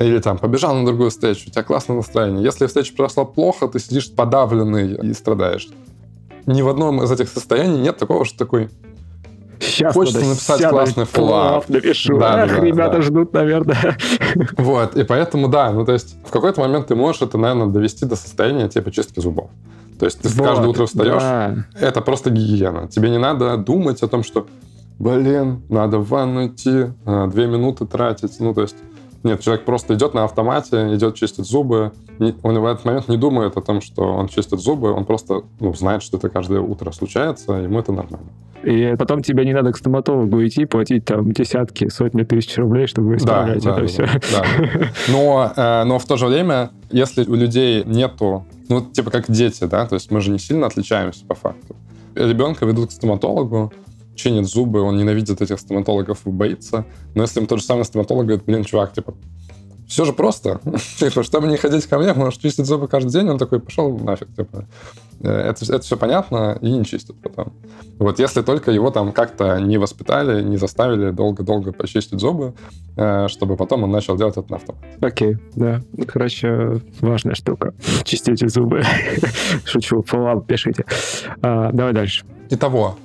[0.00, 2.42] Или там побежал на другую встречу, у тебя классное настроение.
[2.42, 5.68] Если встреча прошла плохо, ты сидишь подавленный и страдаешь.
[6.46, 8.70] Ни в одном из этих состояний нет такого, что такой
[9.60, 11.68] Сейчас Хочется написать классный follow-up.
[11.68, 12.18] напишу.
[12.18, 13.02] Да, Ах, да, ребята да.
[13.02, 13.98] ждут, наверное.
[14.56, 18.06] Вот, и поэтому, да, ну то есть в какой-то момент ты можешь это, наверное, довести
[18.06, 19.50] до состояния типа чистки зубов.
[19.98, 21.66] То есть ты вот, каждое утро встаешь, да.
[21.78, 22.88] это просто гигиена.
[22.88, 24.46] Тебе не надо думать о том, что,
[24.98, 28.40] блин, надо в ванну идти, а, две минуты тратить.
[28.40, 28.76] Ну, то есть
[29.22, 31.92] нет, человек просто идет на автомате, идет чистить зубы.
[32.42, 35.74] Он в этот момент не думает о том, что он чистит зубы, он просто ну,
[35.74, 38.30] знает, что это каждое утро случается, ему это нормально.
[38.62, 43.16] И потом тебе не надо к стоматологу идти, платить там десятки, сотни тысяч рублей, чтобы
[43.16, 44.06] исправлять да, это да, все.
[44.32, 44.44] Да.
[45.08, 49.64] Но, э, но в то же время, если у людей нету, ну, типа как дети,
[49.64, 51.74] да, то есть мы же не сильно отличаемся по факту.
[52.14, 53.72] Ребенка ведут к стоматологу,
[54.14, 56.84] чинит зубы, он ненавидит этих стоматологов и боится.
[57.14, 59.14] Но если им тот же самый стоматолог говорит, блин, чувак, типа,
[59.90, 60.60] все же просто.
[60.98, 63.28] типа, чтобы не ходить ко мне, можешь чистить зубы каждый день.
[63.28, 64.28] Он такой, пошел нафиг.
[64.36, 64.66] Типа.
[65.20, 67.52] Э, это, это все понятно и не чистит потом.
[67.98, 72.54] Вот если только его там как-то не воспитали, не заставили долго-долго почистить зубы,
[72.96, 74.86] э, чтобы потом он начал делать это на автомате.
[75.00, 75.82] Окей, okay, да.
[76.06, 77.74] Короче, важная штука.
[78.04, 78.82] Чистите зубы.
[79.64, 80.84] Шучу, фоллап пишите.
[81.42, 82.24] А, давай дальше.
[82.48, 82.96] Итого,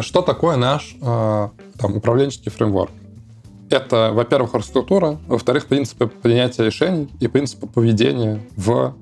[0.00, 1.48] что такое наш э,
[1.78, 2.90] там, управленческий фреймворк?
[3.70, 8.94] Это, во-первых, архитектура, во-вторых, принципы принятия решений и принципы поведения в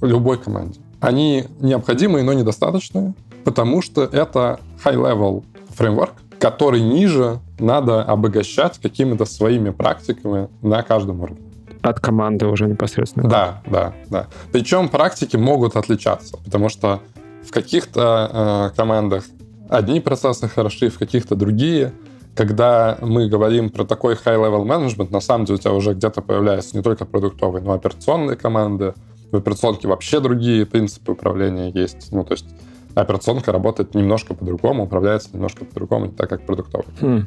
[0.00, 0.80] любой команде.
[1.00, 9.70] Они необходимые, но недостаточные, потому что это high-level фреймворк, который ниже надо обогащать какими-то своими
[9.70, 11.42] практиками на каждом уровне.
[11.82, 13.28] От команды уже непосредственно.
[13.28, 14.26] Да, да, да.
[14.52, 17.00] Причем практики могут отличаться, потому что
[17.46, 19.24] в каких-то э, командах
[19.68, 21.92] одни процессы хороши, в каких-то другие.
[22.34, 26.76] Когда мы говорим про такой high-level management, на самом деле у тебя уже где-то появляются
[26.76, 28.94] не только продуктовые, но и операционные команды.
[29.30, 32.12] В операционке вообще другие принципы управления есть.
[32.12, 32.46] Ну, то есть
[32.94, 36.86] операционка работает немножко по-другому, управляется немножко по-другому, не так, как продуктовый.
[37.00, 37.26] Хм.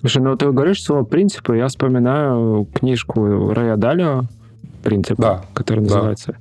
[0.00, 4.22] Слушай, ну ты говоришь слово принципы, я вспоминаю книжку Рая Далио
[4.82, 5.42] принцип, да.
[5.54, 6.36] который называется.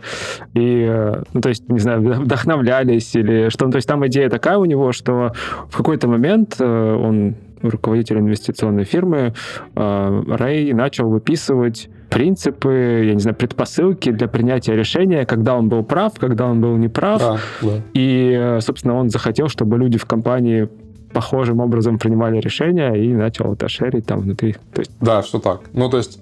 [0.54, 0.62] Да.
[0.62, 3.66] И, э, ну, то есть, не знаю, вдохновлялись или что.
[3.66, 5.34] Ну, то есть там идея такая у него, что
[5.70, 9.34] в какой-то момент э, он руководитель инвестиционной фирмы,
[9.76, 15.84] э, Рэй начал выписывать принципы, я не знаю, предпосылки для принятия решения, когда он был
[15.84, 17.20] прав, когда он был неправ.
[17.20, 17.82] Да, да.
[17.94, 20.70] И, собственно, он захотел, чтобы люди в компании
[21.12, 24.56] похожим образом принимали решения и начал это шерить там внутри.
[24.74, 24.92] То есть...
[25.02, 25.62] Да, все так.
[25.74, 26.20] Ну, то есть,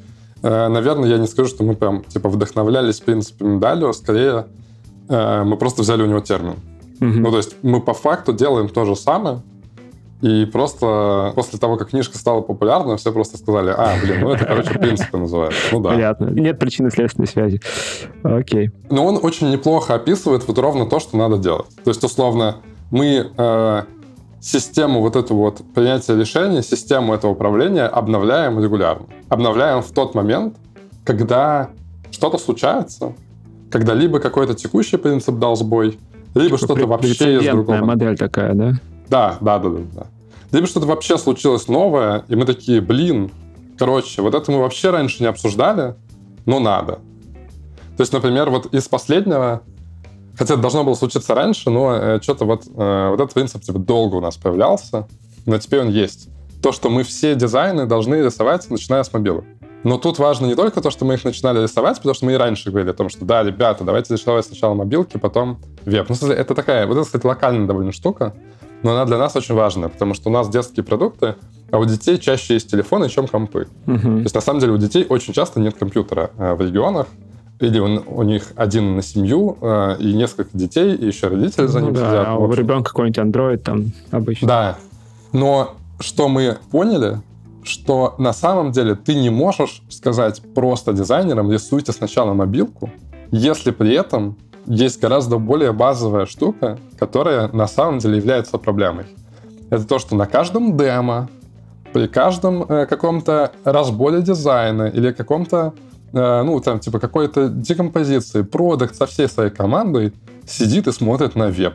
[0.50, 4.48] наверное, я не скажу, что мы прям, типа, вдохновлялись принципами Далио, скорее
[5.10, 6.56] э, мы просто взяли у него термин.
[7.00, 7.22] Мгм.
[7.22, 9.42] Ну, то есть мы по факту делаем то же самое,
[10.22, 14.46] и просто после того, как книжка стала популярной, все просто сказали, а, блин, ну это,
[14.46, 15.60] короче, принципы называется.
[15.72, 15.90] Ну да.
[15.90, 16.26] Понятно.
[16.26, 17.62] Нет причины следственной связи.
[18.24, 18.72] Окей.
[18.90, 21.68] Но он очень неплохо описывает вот ровно то, что надо делать.
[21.84, 22.58] То есть, условно,
[22.92, 23.84] мы э,
[24.46, 29.08] систему вот эту вот принятия решений, систему этого управления обновляем регулярно.
[29.28, 30.56] Обновляем в тот момент,
[31.04, 31.72] когда
[32.12, 33.14] что-то случается,
[33.72, 35.98] когда либо какой-то текущий принцип дал сбой,
[36.36, 37.84] либо что-то Пре- вообще из другого.
[37.84, 38.74] модель такая, да?
[39.10, 40.06] Да, да, да, да, да.
[40.52, 43.32] Либо что-то вообще случилось новое, и мы такие, блин,
[43.80, 45.96] короче, вот это мы вообще раньше не обсуждали,
[46.46, 47.00] но надо.
[47.98, 49.64] То есть, например, вот из последнего,
[50.38, 54.16] хотя это должно было случиться раньше, но что-то вот, э, вот этот принцип типа долго
[54.16, 55.08] у нас появлялся,
[55.46, 56.30] но теперь он есть.
[56.62, 59.44] То, что мы все дизайны должны рисовать, начиная с мобилы.
[59.84, 62.36] Но тут важно не только то, что мы их начинали рисовать, потому что мы и
[62.36, 66.10] раньше говорили о том, что да, ребята, давайте рисовать сначала мобилки, потом веб.
[66.10, 68.34] Ну, смысле, это такая, вот это, кстати, локальная довольно штука,
[68.82, 71.36] но она для нас очень важная, потому что у нас детские продукты,
[71.70, 73.68] а у детей чаще есть телефоны, чем компы.
[73.86, 74.22] То Мгм.
[74.24, 77.06] есть, на самом деле, у детей очень часто нет компьютера э, в регионах,
[77.60, 81.80] или он- у них один на семью, э, и несколько детей, и еще родители за
[81.80, 82.28] Ну ним да, сидят.
[82.28, 84.48] а В у ребенка какой-нибудь Android там обычно.
[84.48, 84.76] да.
[85.32, 87.22] Но что мы поняли,
[87.64, 92.90] что на самом деле ты не можешь сказать просто дизайнерам, рисуйте сначала мобилку,
[93.32, 94.36] если при этом
[94.68, 99.06] есть гораздо более базовая штука, которая на самом деле является проблемой.
[99.70, 101.28] Это то, что на каждом демо,
[101.94, 105.74] при каждом э, каком-то разборе дизайна или каком-то,
[106.12, 110.14] ну, там, типа, какой-то декомпозиции, продукт со всей своей командой
[110.48, 111.74] сидит и смотрит на веб.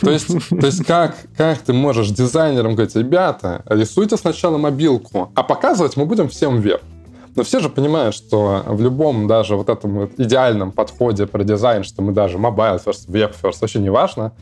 [0.00, 5.42] То есть, то есть как, как ты можешь дизайнерам говорить, ребята, рисуйте сначала мобилку, а
[5.42, 6.80] показывать мы будем всем веб.
[7.36, 11.84] Но все же понимают, что в любом даже вот этом вот идеальном подходе про дизайн,
[11.84, 14.32] что мы даже mobile first, web first, вообще не важно,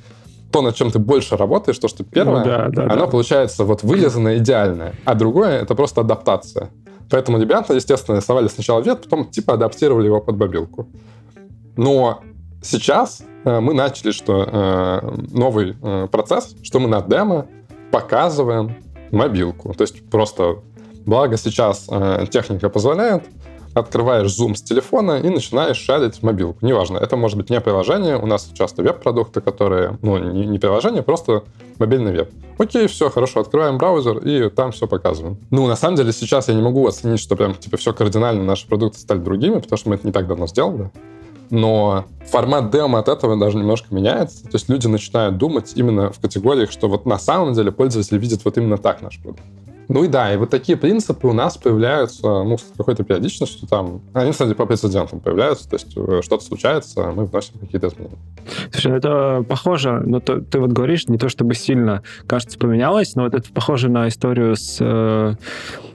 [0.51, 3.07] то, над чем ты больше работаешь, то, что первое, Ну да, да, оно да.
[3.07, 6.71] получается вот вылизанное, идеальное, а другое— это просто адаптация.
[7.11, 10.89] Поэтому ребята, естественно, рисовали сначала веб, потом типа адаптировали его под мобилку.
[11.77, 12.23] Но
[12.63, 17.47] сейчас э, мы начали, что э, новый э, процесс, что мы на демо
[17.91, 18.77] показываем
[19.11, 19.73] мобилку.
[19.75, 20.59] То есть просто,
[21.07, 23.25] благо сейчас э, техника позволяет,
[23.75, 26.59] открываешь Zoom с телефона и начинаешь шарить в мобилку.
[26.65, 31.03] Неважно, это может быть не приложение, у нас часто веб-продукты, которые, ну, не, не приложение,
[31.03, 31.45] просто
[31.79, 32.31] мобильный веб.
[32.59, 35.39] Окей, все, хорошо, открываем браузер и там все показываем.
[35.51, 38.67] Ну, на самом деле, сейчас я не могу оценить, что прям, типа, все кардинально, наши
[38.67, 40.91] продукты стали другими, потому что мы это не так давно сделали.
[41.51, 44.43] Но формат демо от этого даже немножко меняется.
[44.45, 48.45] То есть люди начинают думать именно в категориях, что вот на самом деле пользователь видит
[48.45, 49.43] вот именно так наш продукт.
[49.89, 53.67] Ну и да, и вот такие принципы у нас появляются ну, с какой-то периодичностью.
[53.69, 55.69] Там, они, кстати, по прецедентам появляются.
[55.69, 58.19] То есть э, что-то случается, мы вносим какие-то изменения.
[58.71, 63.15] Слушай, ну это похоже, ну то- ты вот говоришь, не то чтобы сильно, кажется, поменялось,
[63.17, 65.35] но вот это похоже на историю с, э,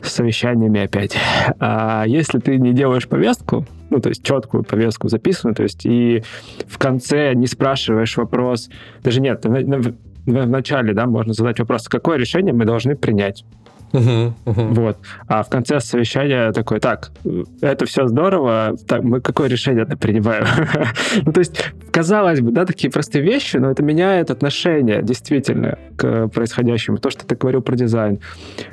[0.01, 1.15] с совещаниями опять.
[1.59, 6.23] А если ты не делаешь повестку, ну, то есть четкую повестку записанную, то есть и
[6.67, 8.69] в конце не спрашиваешь вопрос,
[9.03, 9.93] даже нет, в, в-
[10.25, 13.45] в начале, да, можно задать вопрос, какое решение мы должны принять.
[13.93, 14.97] Вот.
[15.27, 17.11] А в конце совещания такой, так,
[17.61, 20.45] это все здорово, так, мы какое решение принимаем?
[21.25, 26.27] ну, то есть, казалось бы, да, такие простые вещи, но это меняет отношение действительно к
[26.29, 26.97] происходящему.
[26.97, 28.19] То, что ты говорил про дизайн.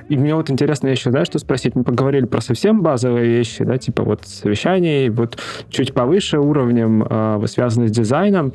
[0.09, 1.75] И мне вот интересно еще, знаешь, что спросить?
[1.75, 7.47] Мы поговорили про совсем базовые вещи, да, типа вот совещаний, вот чуть повыше уровнем, э,
[7.47, 8.53] связанные с дизайном.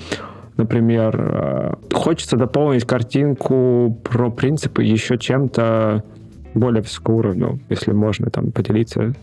[0.58, 6.04] Например, э, хочется дополнить картинку про принципы еще чем-то
[6.56, 9.14] более высокого уровня, если можно там поделиться.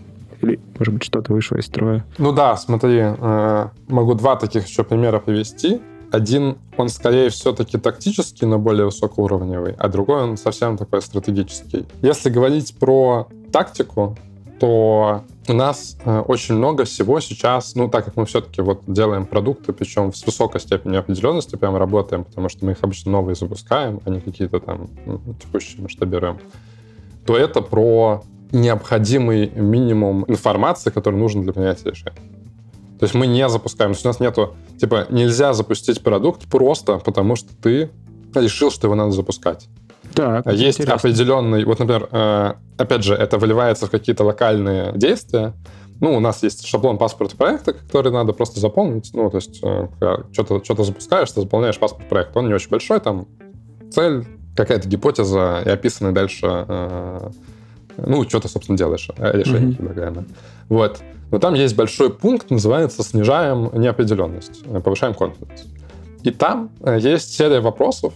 [0.41, 2.05] Или, может быть, что-то вышло из строя.
[2.19, 5.81] Ну да, смотри, э, могу два таких еще примера привести.
[6.11, 11.87] Один, он скорее все-таки тактический, но более высокоуровневый, а другой, он совсем такой стратегический.
[12.03, 14.19] Если говорить про тактику,
[14.63, 19.27] то у нас э, очень много всего сейчас, ну, так как мы все-таки вот делаем
[19.27, 24.01] продукты, причем с высокой степенью определенности прям работаем, потому что мы их обычно новые запускаем,
[24.05, 24.89] а не какие-то там
[25.43, 26.39] текущие масштабируем,
[27.27, 28.23] то это про
[28.53, 32.19] необходимый минимум информации, который нужен для принятия решения.
[32.99, 36.99] То есть мы не запускаем, то есть у нас нету, типа, нельзя запустить продукт просто
[36.99, 37.91] потому, что ты
[38.35, 39.69] решил, что его надо запускать.
[40.15, 40.95] Так, Есть интересно.
[40.95, 45.55] определенный, вот, например, э, опять же, это выливается в какие-то локальные действия.
[46.01, 49.11] Ну, у нас есть шаблон паспорта проекта, который надо просто заполнить.
[49.15, 49.89] Ну, то есть э,
[50.33, 52.41] что-то что запускаешь, ты заполняешь паспорт проекта.
[52.41, 53.27] Он не очень большой, там
[53.91, 54.27] цель,
[54.57, 57.31] какая-то гипотеза и описаны дальше, э,
[57.99, 59.77] ну, что ты, собственно, делаешь, э, решение Мгм.
[59.77, 60.25] предлагаемое.
[60.69, 61.01] Вот.
[61.31, 65.67] Но там есть большой пункт, называется «Снижаем неопределенность, э, повышаем confidence».
[66.23, 68.13] И там э, есть серия вопросов,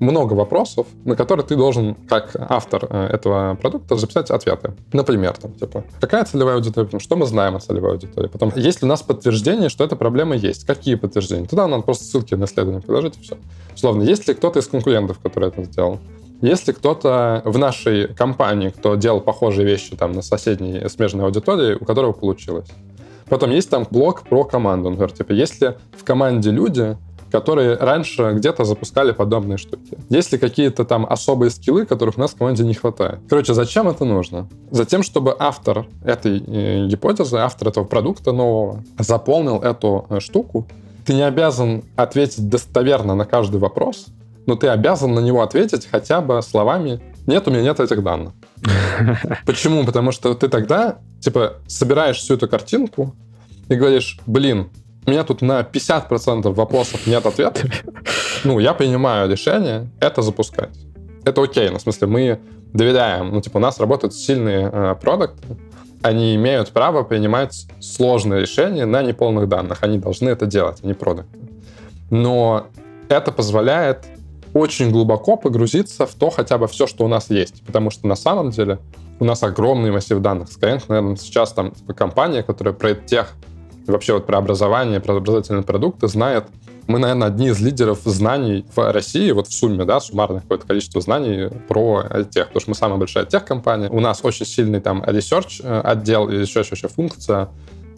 [0.00, 4.72] много вопросов, на которые ты должен, как автор э, этого продукта, записать ответы.
[4.92, 8.86] Например, там, типа, какая целевая аудитория, что мы знаем о целевой аудитории, потом, есть ли
[8.86, 11.46] у нас подтверждение, что эта проблема есть, какие подтверждения.
[11.46, 13.36] Туда надо просто ссылки на исследование приложить, и все.
[13.74, 15.98] Условно, есть ли кто-то из конкурентов, который это сделал?
[16.40, 21.74] Есть ли кто-то в нашей компании, кто делал похожие вещи там на соседней смежной аудитории,
[21.78, 22.68] у которого получилось?
[23.28, 24.90] Потом есть там блок про команду.
[24.90, 26.96] Например, типа, есть ли в команде люди,
[27.30, 29.98] которые раньше где-то запускали подобные штуки.
[30.08, 33.20] Есть ли какие-то там особые скиллы, которых у нас в команде не хватает?
[33.28, 34.48] Короче, зачем это нужно?
[34.70, 40.66] Затем, чтобы автор этой э, гипотезы, автор этого продукта нового заполнил эту э, штуку.
[41.06, 44.06] Ты не обязан ответить достоверно на каждый вопрос,
[44.46, 48.32] но ты обязан на него ответить хотя бы словами «нет, у меня нет этих данных».
[49.46, 49.84] Почему?
[49.84, 53.14] Потому что ты тогда, типа, собираешь всю эту картинку
[53.68, 54.68] и говоришь, блин,
[55.10, 57.68] у меня тут на 50% вопросов нет ответа.
[58.44, 60.70] Ну, я принимаю решение это запускать.
[61.24, 62.40] Это окей, ну, в смысле, мы
[62.72, 63.34] доверяем.
[63.34, 65.58] Ну, типа, у нас работают сильные э, продукты,
[66.00, 69.78] они имеют право принимать сложные решения на неполных данных.
[69.82, 71.38] Они должны это делать, они продукты.
[72.08, 72.68] Но
[73.08, 74.06] это позволяет
[74.54, 77.62] очень глубоко погрузиться в то хотя бы все, что у нас есть.
[77.66, 78.78] Потому что на самом деле
[79.18, 80.48] у нас огромный массив данных.
[80.48, 83.34] Skyeng, наверное, сейчас там типа, компания, которая про тех
[83.90, 86.44] вообще вот про образование, про образовательные продукты знает.
[86.86, 91.00] Мы, наверное, одни из лидеров знаний в России, вот в сумме, да, суммарное какое-то количество
[91.00, 93.88] знаний про тех, потому что мы самая большая тех-компания.
[93.90, 97.48] У нас очень сильный там research э, отдел и еще, еще, еще функция.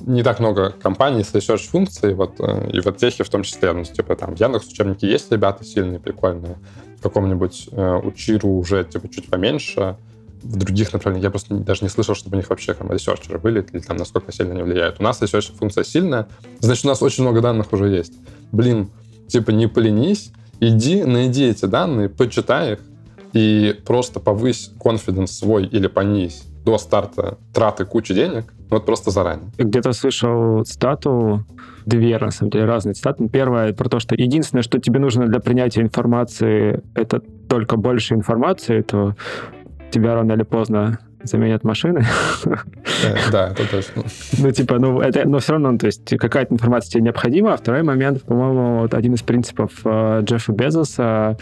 [0.01, 3.73] Не так много компаний с research функцией, вот, э, и в техе в том числе.
[3.73, 6.57] Ну, типа там в Яндекс учебники есть ребята сильные, прикольные.
[6.99, 9.97] В каком-нибудь э, Учи.ру уже типа чуть поменьше
[10.43, 11.25] в других направлениях.
[11.25, 13.97] Я просто даже не слышал, чтобы у них вообще там researcher ы были, или там
[13.97, 14.97] насколько сильно они влияют.
[14.99, 16.29] У нас research функция сильная,
[16.61, 18.15] значит, у нас очень много данных уже есть.
[18.53, 18.91] Блин,
[19.29, 22.79] типа не поленись, иди, найди эти данные, почитай их,
[23.33, 29.51] и просто повысь confidence свой или понизь до старта траты кучи денег, вот просто заранее.
[29.59, 31.45] Где-то слышал цитату,
[31.85, 33.29] две, на самом деле, разные цитаты.
[33.29, 38.83] Первая про то, что единственное, что тебе нужно для принятия информации, это только больше информации,
[38.83, 39.17] то
[39.93, 42.05] тебя рано или поздно заменят машины.
[43.33, 44.05] Да, это точно.
[44.39, 47.55] Ну, типа, ну, это, но все равно, то есть, какая-то информация тебе необходима.
[47.55, 51.37] А второй момент, по-моему, вот один из принципов э, Джеффа Безоса,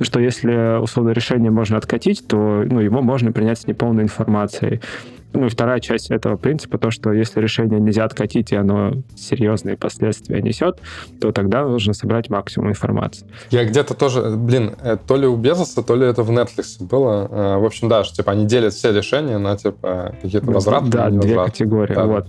[0.00, 4.80] что если условно решение можно откатить, то ну, его можно принять с неполной информацией.
[5.32, 9.76] Ну и вторая часть этого принципа, то, что если решение нельзя откатить, и оно серьезные
[9.76, 10.80] последствия несет,
[11.20, 13.26] то тогда нужно собрать максимум информации.
[13.50, 17.28] Я где-то тоже, блин, э, то ли у Безоса, то ли это в Netflix было.
[17.30, 20.86] Э, В общем, да, что типа они делят все решения на типа какие-то возвраты.
[20.86, 21.94] Да, две категории.
[21.94, 22.06] Да.
[22.06, 22.26] Вот.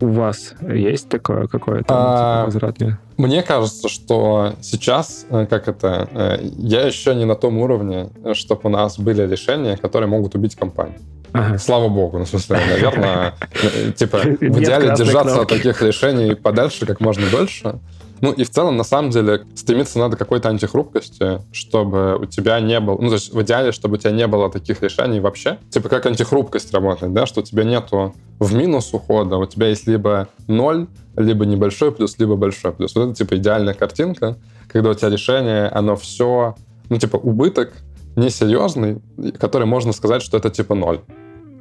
[0.00, 2.98] У вас есть такое какое-то А, типа, возвратное?
[3.16, 8.68] Мне кажется, что сейчас, э, как это, я еще не на том уровне, чтобы у
[8.68, 10.98] нас были решения, которые могут убить компанию.
[11.32, 11.58] Ага.
[11.58, 13.34] Слава богу, ну, в смысле, наверное,
[13.96, 17.80] типа, в идеале держаться от таких решений подальше как можно дольше.
[18.22, 22.60] Ну и в целом, на самом деле, стремиться надо к какой-то антихрупкости, чтобы у тебя
[22.60, 22.96] не было...
[23.00, 25.58] Ну, то есть в идеале, чтобы у тебя не было таких решений вообще.
[25.70, 29.88] Типа как антихрупкость работает, да, что у тебя нету в минус ухода, у тебя есть
[29.88, 32.94] либо ноль, либо небольшой плюс, либо большой плюс.
[32.94, 34.36] Вот это, типа, идеальная картинка,
[34.68, 36.54] когда у тебя решение, оно все,
[36.90, 37.72] ну, типа, убыток
[38.14, 39.00] несерьезный,
[39.40, 41.00] который можно сказать, что это, типа, ноль.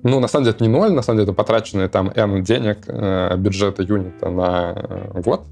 [0.03, 2.79] Ну, на самом деле, это не ноль, на самом деле, это потраченные там N денег
[2.87, 5.43] э, бюджета юнита на э, год.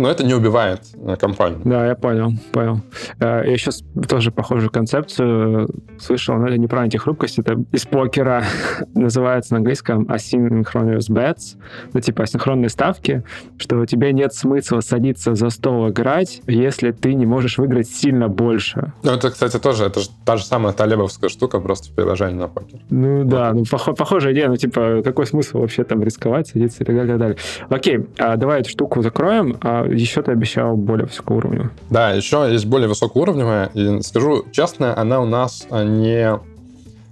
[0.00, 1.60] Но это не убивает э, компанию.
[1.64, 2.80] Да, я понял, понял.
[3.20, 8.42] Э, Я сейчас тоже похожую концепцию слышал, но это не про антихрупкость, это из покера
[8.94, 11.56] называется на английском asynchronous bets,
[11.92, 13.22] ну типа асинхронные ставки,
[13.58, 18.92] что тебе нет смысла садиться за стол играть, если ты не можешь выиграть сильно больше.
[19.02, 22.48] Ну, это, кстати, тоже, это же та же самая талебовская штука, просто в приложении на
[22.48, 22.80] покер.
[22.88, 26.86] Ну да, ну пох- похожая идея, ну типа какой смысл вообще там рисковать, садиться и
[26.86, 27.36] так далее, и так далее.
[27.68, 31.70] Окей, а давай эту штуку закроем, а еще ты обещал более высокого уровня.
[31.90, 36.38] Да, еще есть более высокоуровневая, и скажу честно, она у нас а, не,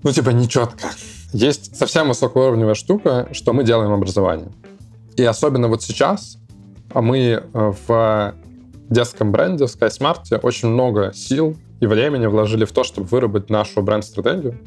[0.02, 0.88] ну, типа, не четко.
[1.32, 4.48] Есть совсем высокоуровневая штука, что мы делаем образование.
[5.16, 6.38] И особенно вот сейчас
[6.92, 8.34] а мы э, в
[8.88, 13.82] детском бренде, в SkySmart, очень много сил и времени вложили в то, чтобы выработать нашу
[13.82, 14.58] бренд-стратегию.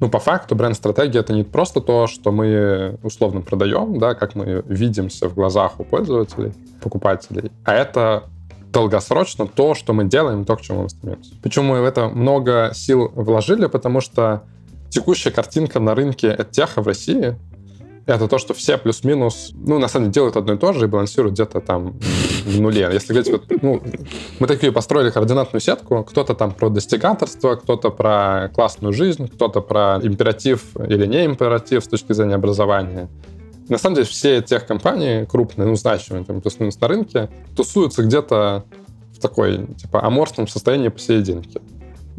[0.00, 4.62] Ну, по факту, бренд-стратегия— это не просто то, что мы условно продаем, да, как мы
[4.66, 8.24] видимся в глазах у пользователей, покупателей, а это
[8.72, 11.34] долгосрочно то, что мы делаем, то, к чему мы стремимся.
[11.42, 13.66] Почему мы в это много сил вложили?
[13.66, 14.42] Потому что
[14.90, 17.36] текущая картинка на рынке теха в России
[18.06, 20.88] это то, что все плюс-минус, ну, на самом деле, делают одно и то же и
[20.88, 21.98] балансируют где-то там
[22.44, 22.88] в нуле.
[22.92, 23.82] Если говорить, вот, ну,
[24.38, 29.98] мы такие построили координатную сетку, кто-то там про достигаторство, кто-то про классную жизнь, кто-то про
[30.02, 33.08] императив или не императив с точки зрения образования.
[33.68, 38.64] На самом деле все тех компании крупные, ну, значимые, там, плюс-минус на рынке, тусуются где-то
[39.16, 41.60] в такой, типа, аморфном состоянии посерединке.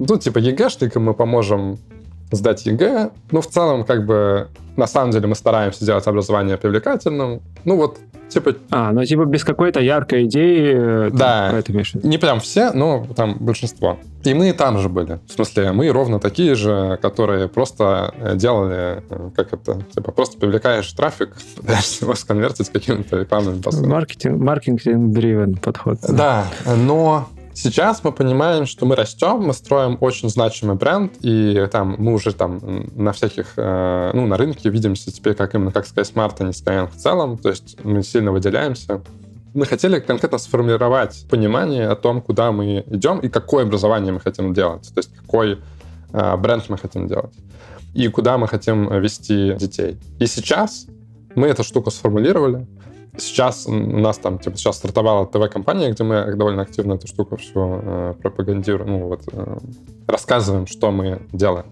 [0.06, 1.78] Тут, типа, ЕГЭшникам мы поможем
[2.32, 3.12] сдать ЕГЭ.
[3.32, 7.42] Ну, в целом, как бы, на самом деле мы стараемся сделать образование привлекательным.
[7.66, 7.98] Ну, вот,
[8.30, 8.56] типа...
[8.70, 11.08] А, ну, типа, без какой-то яркой идеи...
[11.08, 11.52] Э, да.
[11.58, 11.74] Это
[12.04, 13.98] Не прям все, но там большинство.
[14.24, 15.20] И мы там же были.
[15.28, 20.38] В смысле, мы ровно такие же, которые просто э, делали, э, как это, типа, просто
[20.38, 23.92] привлекаешь трафик, пытаешься его сконвертить какими-то рекламными посылами.
[23.92, 26.00] Маркетинг, маркетинг-driven подход.
[26.08, 27.30] Да, но
[27.60, 32.32] Сейчас мы понимаем, что мы растем, мы строим очень значимый бренд, и там мы уже
[32.32, 32.60] там
[32.94, 36.88] на всяких, э, ну, на рынке видимся теперь как именно как SkySmart, а не Skyeng
[36.88, 39.02] в целом, то есть мы сильно выделяемся.
[39.56, 44.54] Мы хотели конкретно сформировать понимание о том, куда мы идем и какое образование мы хотим
[44.54, 45.58] делать, то есть какой
[46.14, 47.34] э, бренд мы хотим делать
[47.96, 49.98] и куда мы хотим вести детей.
[50.20, 50.86] И сейчас
[51.34, 52.68] мы эту штуку сформулировали,
[53.18, 57.82] Сейчас у нас там, типа, сейчас стартовала ТВ-компания, где мы довольно активно эту штуку все
[57.84, 59.58] э, пропагандируем, ну, вот, э,
[60.08, 61.66] рассказываем, что мы делаем.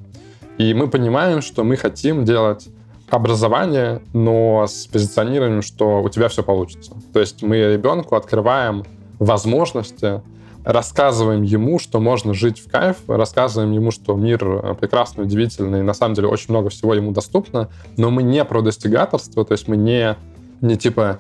[0.58, 2.68] И мы понимаем, что мы хотим делать
[3.10, 6.94] образование, но с позиционированием, что у тебя все получится.
[7.14, 8.84] То есть мы ребенку открываем
[9.20, 10.22] возможности,
[10.64, 15.84] рассказываем ему, что можно жить в кайф, рассказываем ему, что мир э, прекрасный, удивительный, и
[15.84, 19.68] на самом деле очень много всего ему доступно, но мы не про достигаторство, то есть
[19.68, 20.16] мы не,
[20.62, 21.20] не типа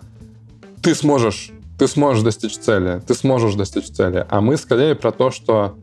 [0.85, 4.23] ты сможешь, ты сможешь достичь цели, ты сможешь достичь цели.
[4.29, 5.75] А мы скорее про то, что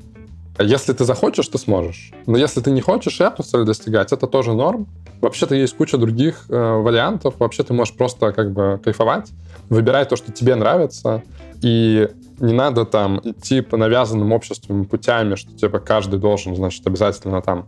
[0.61, 2.13] если ты захочешь, ты сможешь.
[2.27, 4.87] Но если ты не хочешь эту цель достигать, это тоже норм.
[5.21, 7.35] Вообще-то есть куча других э, вариантов.
[7.41, 9.31] Вообще ты можешь просто как бы кайфовать,
[9.71, 11.25] выбирай то, что тебе нравится.
[11.63, 17.43] И не надо там идти по навязанным обществом путями, что типа каждый должен, значит, обязательно
[17.43, 17.67] там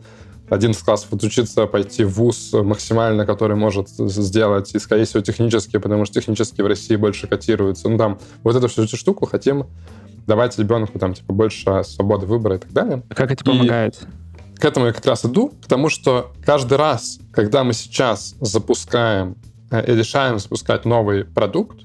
[0.50, 6.04] 11 классов отучиться, пойти в ВУЗ максимально, который может сделать, и, скорее всего, технически, потому
[6.04, 7.88] что технически в России больше котируются.
[7.88, 9.66] Ну, там, вот эту всю эту штуку хотим
[10.26, 13.02] давать ребенку, там, типа, больше свободы выбора и так далее.
[13.08, 13.98] А как это помогает?
[14.54, 19.36] И к этому я как раз иду, потому что каждый раз, когда мы сейчас запускаем
[19.70, 21.80] э, и решаем запускать новый продукт,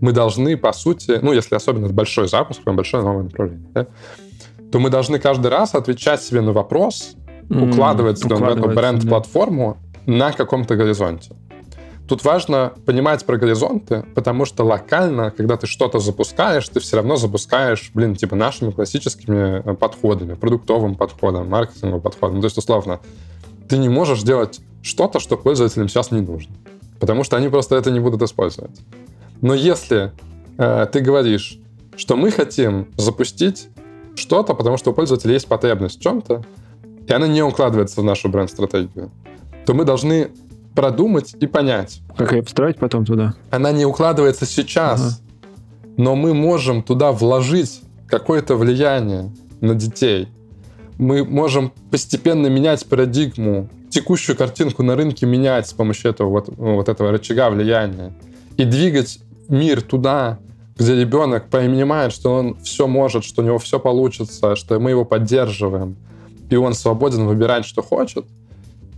[0.00, 3.86] мы должны, по сути, ну, если особенно это большой запуск, прям большое новое направление, да,
[4.72, 7.14] то мы должны каждый раз отвечать себе на вопрос,
[7.50, 9.76] укладывается mm, в эту бренд-платформу
[10.06, 10.12] да.
[10.12, 11.34] на каком-то горизонте.
[12.08, 17.14] Тут важно понимать про горизонты, потому что локально, когда ты что-то запускаешь, ты все равно
[17.16, 22.36] запускаешь, блин, типа нашими классическими э, подходами, продуктовым подходом, маркетинговым подходом.
[22.36, 22.98] Ну, то есть, условно,
[23.68, 26.52] ты не можешь делать что-то, что пользователям сейчас не нужно,
[26.98, 28.80] потому что они просто это не будут использовать.
[29.40, 30.10] Но если
[30.58, 31.60] э, ты говоришь,
[31.96, 33.68] что мы хотим запустить
[34.16, 36.42] что-то, потому что у пользователя есть потребность в чем-то,
[37.06, 39.10] и она не укладывается в нашу бренд-стратегию,
[39.66, 40.30] то мы должны
[40.74, 42.00] продумать и понять.
[42.16, 43.34] Как ее встроить потом туда?
[43.50, 45.92] Она не укладывается сейчас, ага.
[45.96, 49.30] но мы можем туда вложить какое-то влияние
[49.60, 50.28] на детей.
[50.98, 56.88] Мы можем постепенно менять парадигму, текущую картинку на рынке менять с помощью этого вот, вот
[56.88, 58.12] этого рычага влияния
[58.56, 60.38] и двигать мир туда,
[60.76, 65.04] где ребенок понимает, что он все может, что у него все получится, что мы его
[65.04, 65.96] поддерживаем,
[66.50, 68.26] и он свободен выбирать, что хочет,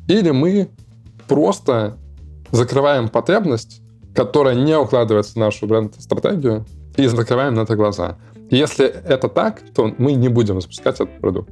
[0.09, 0.69] или мы
[1.29, 1.97] просто
[2.51, 3.81] закрываем потребность,
[4.15, 8.19] которая не укладывается в нашу бренд-стратегию, и закрываем на это глаза.
[8.51, 11.51] Если это так, то мы не будем запускать этот продукт.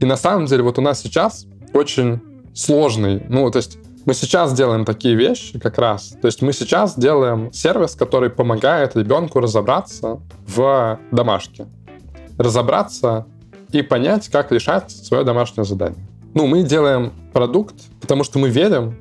[0.00, 2.20] И на самом деле вот у нас сейчас очень
[2.54, 6.14] сложный, ну, то есть мы сейчас делаем такие вещи как раз.
[6.20, 11.66] То есть мы сейчас делаем сервис, который помогает ребенку разобраться в домашке.
[12.36, 13.26] Разобраться
[13.72, 16.04] и понять, как решать свое домашнее задание.
[16.34, 18.96] Ну, мы делаем продукт, потому что мы верим,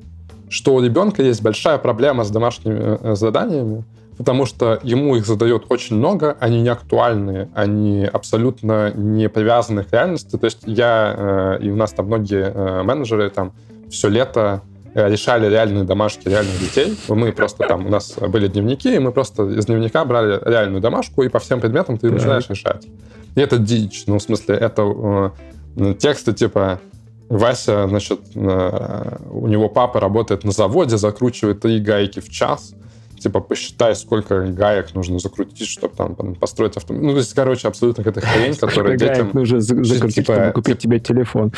[0.49, 3.85] что у ребенка есть большая проблема с домашними э, заданиями,
[4.17, 9.93] потому что ему их задают очень много, они не актуальны, они абсолютно не привязаны к
[9.93, 10.37] реальности.
[10.37, 13.53] То есть я э, и у нас там многие э, менеджеры там
[13.89, 14.61] все лето
[14.93, 16.97] решали реальные домашки реальных детей.
[17.07, 21.23] Мы просто там, у нас были дневники, и мы просто из дневника брали реальную домашку,
[21.23, 22.87] и по всем предметам ты начинаешь решать.
[23.35, 24.03] И это дичь.
[24.07, 25.33] Ну, в смысле, это
[25.77, 26.81] э, тексты типа
[27.29, 32.73] Вася, значит, э, у него папа работает на заводе, закручивает три гайки в час.
[33.17, 37.07] Типа, посчитай, сколько гаек нужно закрутить, чтобы там построить автомобиль.
[37.07, 39.29] Ну, то есть, короче, абсолютно какая-то хрень, которая детям...
[39.33, 41.53] нужно закрутить, типа, чтобы купить тебе телефон.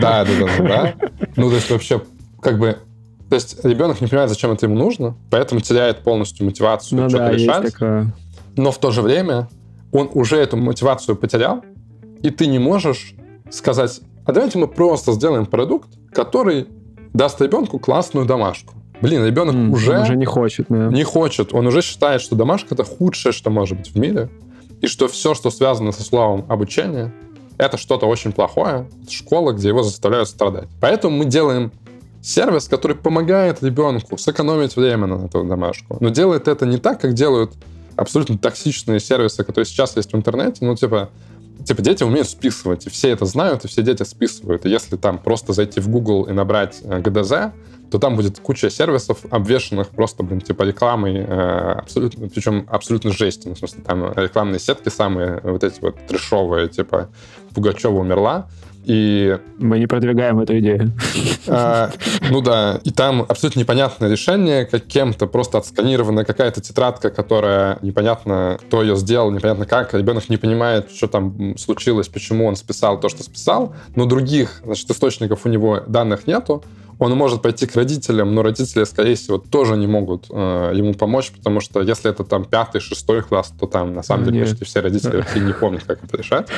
[0.00, 0.94] Да, да, да, да.
[1.36, 2.00] Ну, то есть, вообще,
[2.44, 2.78] как бы...
[3.30, 7.24] То есть, ребенок не понимает, зачем это ему нужно, поэтому теряет полностью мотивацию ну, что-то
[7.24, 7.72] да, решать.
[7.72, 8.12] Такое.
[8.54, 9.48] Но в то же время
[9.90, 11.64] он уже эту мотивацию потерял,
[12.22, 13.14] и ты не можешь
[13.50, 16.68] сказать, а давайте мы просто сделаем продукт, который
[17.14, 18.74] даст ребенку классную домашку.
[19.00, 20.02] Блин, ребенок mm, уже...
[20.02, 20.88] Уже не хочет, да.
[20.88, 21.52] Не хочет.
[21.52, 24.30] Он уже считает, что домашка— это худшее, что может быть в мире.
[24.80, 27.12] И что все, что связано со словом обучения,
[27.58, 28.88] это что-то очень плохое.
[29.08, 30.68] школа, где его заставляют страдать.
[30.80, 31.72] Поэтому мы делаем
[32.24, 35.98] сервис, который помогает ребенку сэкономить время на эту домашку.
[36.00, 37.52] Но делает это не так, как делают
[37.96, 40.64] абсолютно токсичные сервисы, которые сейчас есть в интернете.
[40.64, 41.10] Ну, типа,
[41.64, 44.64] типа дети умеют списывать, и все это знают, и все дети списывают.
[44.64, 47.52] И если там просто зайти в Google и набрать э, ГДЗ,
[47.90, 53.44] то там будет куча сервисов, обвешенных просто, блин, типа рекламой, э, абсолютно, причем абсолютно жесть.
[53.44, 57.10] Ну, в смысле, там рекламные сетки самые вот эти вот трешовые, типа
[57.54, 58.48] Пугачева умерла,
[58.84, 59.38] и...
[59.58, 60.92] Мы не продвигаем эту идею.
[61.46, 61.90] А,
[62.30, 68.58] ну да, и там абсолютно непонятное решение, как кем-то просто отсканирована какая-то тетрадка, которая непонятно,
[68.62, 69.94] кто ее сделал, непонятно как.
[69.94, 74.90] Ребенок не понимает, что там случилось, почему он списал то, что списал, но других значит,
[74.90, 76.64] источников у него данных нету
[76.98, 81.30] он может пойти к родителям, но родители, скорее всего, тоже не могут э, ему помочь,
[81.30, 84.80] потому что если это там пятый, шестой класс, то там на самом деле почти все
[84.80, 86.48] родители вообще не помнят, как это решать.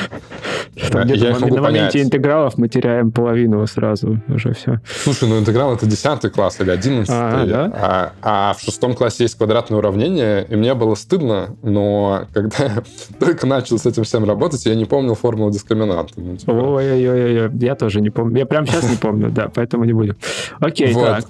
[0.90, 4.80] Там я их могу на моменте интегралов мы теряем половину сразу уже все.
[5.04, 7.72] Слушай, ну интеграл это десятый класс или одиннадцатый, а, да?
[7.74, 12.82] а, а в шестом классе есть квадратное уравнение, и мне было стыдно, но когда я
[13.18, 16.14] только начал с этим всем работать, я не помнил формулу дискриминанта.
[16.16, 16.50] Ну, типа...
[16.50, 18.38] Ой-ой-ой, я тоже не помню.
[18.38, 20.16] Я прямо сейчас не помню, да, поэтому не будем.
[20.60, 21.04] Окей, вот.
[21.04, 21.24] так.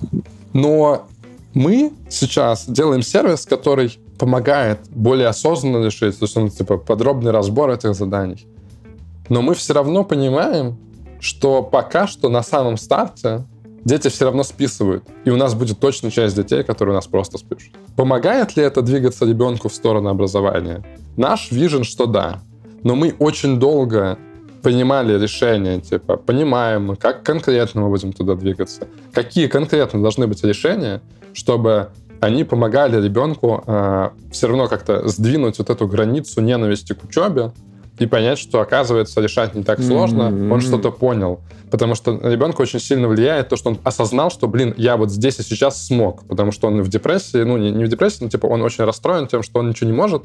[0.53, 1.07] Но
[1.55, 7.71] мы сейчас делаем сервис, который помогает более осознанно решить, то есть он типа подробный разбор
[7.71, 8.47] этих заданий.
[9.29, 10.77] Но мы все равно понимаем,
[11.21, 13.45] что пока что на самом старте
[13.85, 15.05] дети все равно списывают.
[15.25, 17.73] И у нас будет точно часть детей, которые у нас просто спишут.
[17.97, 20.85] Помогает ли это двигаться ребенку в сторону образования?
[21.17, 22.41] Наш вижен, что да.
[22.83, 24.19] Но мы очень долго
[24.67, 30.43] принимали решения, типа, понимаем мы, как конкретно мы будем туда двигаться, какие конкретно должны быть
[30.43, 31.03] решения,
[31.35, 31.91] чтобы
[32.21, 37.53] они помогали ребенку э, все равно как-то сдвинуть вот эту границу ненависти к учебе
[38.01, 40.53] и понять, что, оказывается, решать не так сложно, mm-hmm.
[40.53, 41.43] он что-то понял.
[41.71, 45.39] Потому что ребенку очень сильно влияет то, что он осознал, что, блин, я вот здесь
[45.39, 46.27] и сейчас смог.
[46.27, 49.29] Потому что он в депрессии, ну, не, не в депрессии, но, типа, он очень расстроен
[49.29, 50.25] тем, что он ничего не может.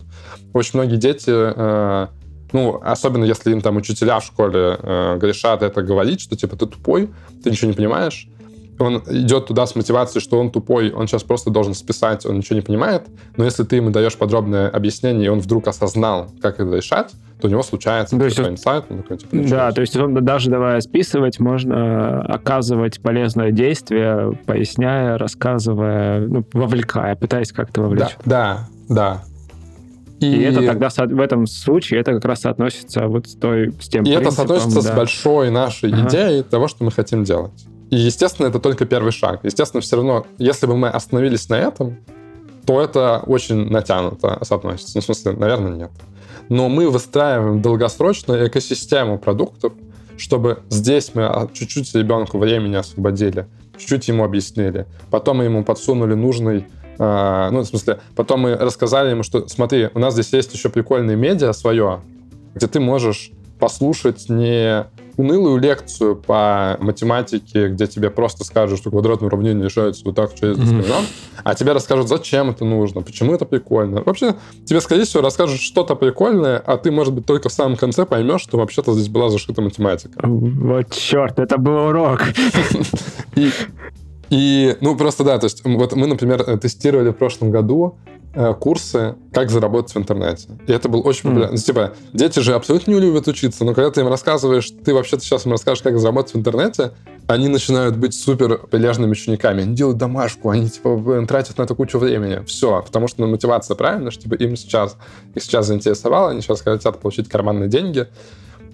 [0.53, 1.29] Очень многие дети...
[1.29, 2.07] Э,
[2.53, 6.65] ну, особенно если им там учителя в школе э, грешат это говорить, что типа ты
[6.65, 7.09] тупой,
[7.43, 8.27] ты ничего не понимаешь.
[8.79, 12.55] Он идет туда с мотивацией, что он тупой, он сейчас просто должен списать, он ничего
[12.55, 13.03] не понимает.
[13.37, 17.47] Но если ты ему даешь подробное объяснение, и он вдруг осознал, как это решать, то
[17.47, 18.85] у него случается то такой инсайт.
[18.89, 24.37] Он такой, типа, да, то есть он, даже давая списывать, можно э, оказывать полезное действие,
[24.45, 28.17] поясняя, рассказывая, ну, вовлекая, пытаясь как-то вовлечь.
[28.25, 29.30] Да, да, да.
[30.21, 33.89] И, и это тогда в этом случае это как раз соотносится вот с той с
[33.89, 34.03] тем.
[34.03, 34.93] И принципом, это соотносится да.
[34.93, 36.07] с большой нашей ага.
[36.07, 37.65] идеей того, что мы хотим делать.
[37.89, 39.39] И, естественно, это только первый шаг.
[39.43, 41.97] Естественно, все равно, если бы мы остановились на этом,
[42.65, 44.91] то это очень натянуто соотносится.
[44.95, 45.91] Ну, в смысле, наверное, нет.
[46.49, 49.73] Но мы выстраиваем долгосрочную экосистему продуктов,
[50.17, 53.47] чтобы здесь мы чуть-чуть ребенку времени освободили,
[53.77, 54.85] чуть-чуть ему объяснили.
[55.09, 56.67] Потом ему подсунули нужный
[56.99, 60.69] а, ну, в смысле, потом мы рассказали ему, что, смотри, у нас здесь есть еще
[60.69, 62.01] прикольное медиа свое,
[62.55, 64.85] где ты можешь послушать не
[65.17, 70.57] унылую лекцию по математике, где тебе просто скажут, что квадратное уравнение решается вот так через
[70.57, 71.41] дискриминант, mm-hmm.
[71.43, 74.01] а тебе расскажут, зачем это нужно, почему это прикольно.
[74.03, 74.35] Вообще,
[74.65, 78.41] тебе, скорее всего, расскажут что-то прикольное, а ты, может быть, только в самом конце поймешь,
[78.41, 80.27] что вообще-то здесь была зашита математика.
[80.27, 82.23] Вот черт, это был урок.
[83.35, 83.51] И,
[84.79, 87.97] ну, просто да, то есть вот мы, например, э, тестировали в прошлом году
[88.33, 90.47] э, курсы «Как заработать в интернете».
[90.67, 91.55] И это был очень популярно.
[91.55, 91.57] Mm.
[91.57, 95.21] Ну, типа, дети же абсолютно не любят учиться, но когда ты им рассказываешь, ты вообще-то
[95.21, 96.93] сейчас им расскажешь, как заработать в интернете,
[97.27, 99.63] они начинают быть супер прилежными учениками.
[99.63, 102.45] Они делают домашку, они, типа, тратят на это кучу времени.
[102.45, 104.95] Все, потому что ну, мотивация правильная, чтобы им сейчас,
[105.35, 108.07] их сейчас заинтересовало, они сейчас хотят получить карманные деньги.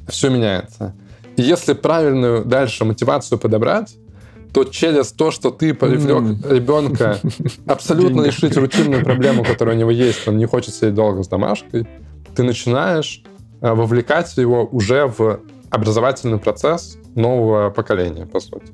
[0.08, 0.94] Все меняется.
[1.36, 3.96] И если правильную дальше мотивацию подобрать,
[4.54, 6.54] то через то, что ты привлек mm.
[6.54, 7.20] ребенка
[7.68, 11.88] абсолютно решить рутинную проблему, которая у него есть, он не хочет сидеть долго с домашкой,
[12.36, 13.24] ты начинаешь
[13.62, 18.68] э, вовлекать его уже в образовательный процесс нового поколения, по сути.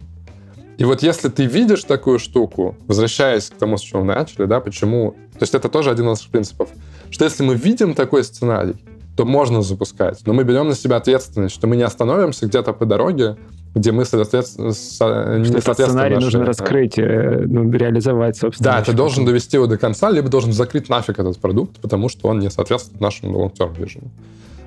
[0.77, 4.59] И вот если ты видишь такую штуку, возвращаясь к тому, с чего мы начали, да,
[4.59, 5.15] почему...
[5.33, 6.69] То есть это тоже один из наших принципов,
[7.09, 8.75] что если мы видим такой сценарий,
[9.15, 10.21] то можно запускать.
[10.25, 13.37] Но мы берем на себя ответственность, что мы не остановимся где-то по дороге,
[13.75, 18.71] где мы, соответственно, со, не что сценарий нашей, нужно раскрыть, э, ну, реализовать, собственно.
[18.71, 22.27] Да, ты должен довести его до конца, либо должен закрыть нафиг этот продукт, потому что
[22.27, 24.09] он не соответствует нашему long-term vision.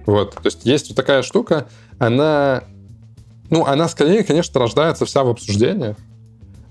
[0.07, 0.35] Вот.
[0.35, 1.67] То есть есть вот такая штука,
[1.99, 2.65] она,
[3.51, 5.97] ну, она скорее, конечно, рождается вся в обсуждениях,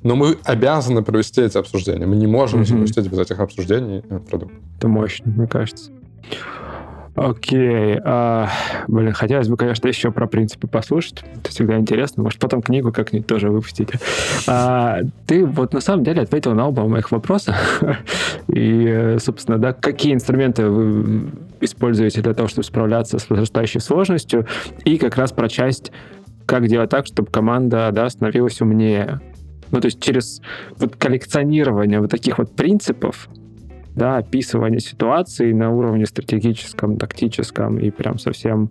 [0.03, 2.05] но мы обязаны провести эти обсуждения.
[2.05, 2.65] Мы не можем mm-hmm.
[2.65, 4.53] запустить без этих обсуждений продукт.
[4.77, 5.91] Это мощно, мне кажется.
[7.15, 7.97] Окей.
[8.03, 8.49] А,
[8.87, 11.23] блин, хотелось бы, конечно, еще про принципы послушать.
[11.35, 12.23] Это всегда интересно.
[12.23, 13.97] Может, потом книгу как-нибудь тоже выпустите.
[14.47, 17.55] А, ты вот на самом деле ответил на оба моих вопроса.
[18.47, 21.29] И, собственно, да, какие инструменты вы
[21.61, 24.45] используете для того, чтобы справляться с возрастающей сложностью,
[24.83, 25.91] и как раз про часть,
[26.45, 29.21] как делать так, чтобы команда да, становилась умнее.
[29.71, 30.41] Ну, то есть через
[30.77, 33.29] вот коллекционирование вот таких вот принципов,
[33.95, 38.69] да, описывание ситуации на уровне стратегическом, тактическом и прям совсем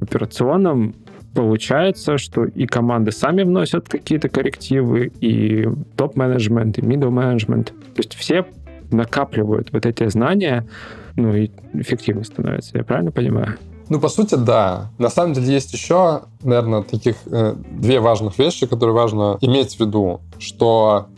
[0.00, 0.94] операционном,
[1.34, 8.14] получается, что и команды сами вносят какие-то коррективы, и топ-менеджмент, и middle менеджмент То есть
[8.14, 8.46] все
[8.90, 10.66] накапливают вот эти знания,
[11.16, 12.78] ну и эффективно становится.
[12.78, 13.56] Я правильно понимаю?
[13.88, 14.90] Ну, по сути, да.
[14.98, 19.80] На самом деле есть еще, наверное, таких э, две важных вещи, которые важно иметь в
[19.80, 21.08] виду, что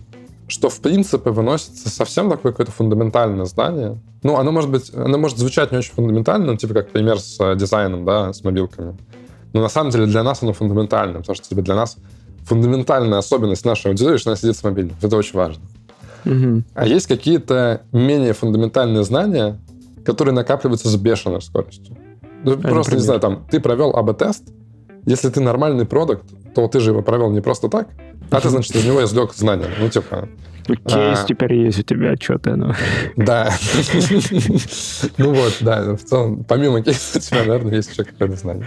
[0.48, 3.98] что в принципе выносится совсем такое какое-то фундаментальное знание.
[4.22, 7.36] Ну, оно может быть, оно может звучать не очень фундаментально, ну, типа как пример с
[7.40, 8.96] э, дизайном, да, с мобилками.
[9.52, 11.96] Но на самом деле для нас оно фундаментально, потому что типа, для нас
[12.44, 14.96] фундаментальная особенность нашей аудитории, что она сидит с мобильным.
[15.02, 15.62] Это очень важно.
[16.24, 16.62] Угу.
[16.74, 19.58] А есть какие-то менее фундаментальные знания,
[20.04, 21.96] которые накапливаются с бешеной скоростью.
[22.44, 22.96] Ну, а просто, например?
[22.98, 24.44] не знаю, там, ты провел АБ-тест,
[25.06, 27.88] если ты нормальный продукт, то ты же его провел не просто так,
[28.30, 29.68] а ты, значит, из него извлек знания.
[29.78, 30.28] Ну, типа...
[30.66, 31.24] Кейс а...
[31.26, 32.72] теперь есть у тебя, что-то, ну.
[33.16, 33.50] Да.
[35.16, 38.66] Ну вот, да, в целом, помимо кейса у тебя, наверное, есть еще какое-то знание.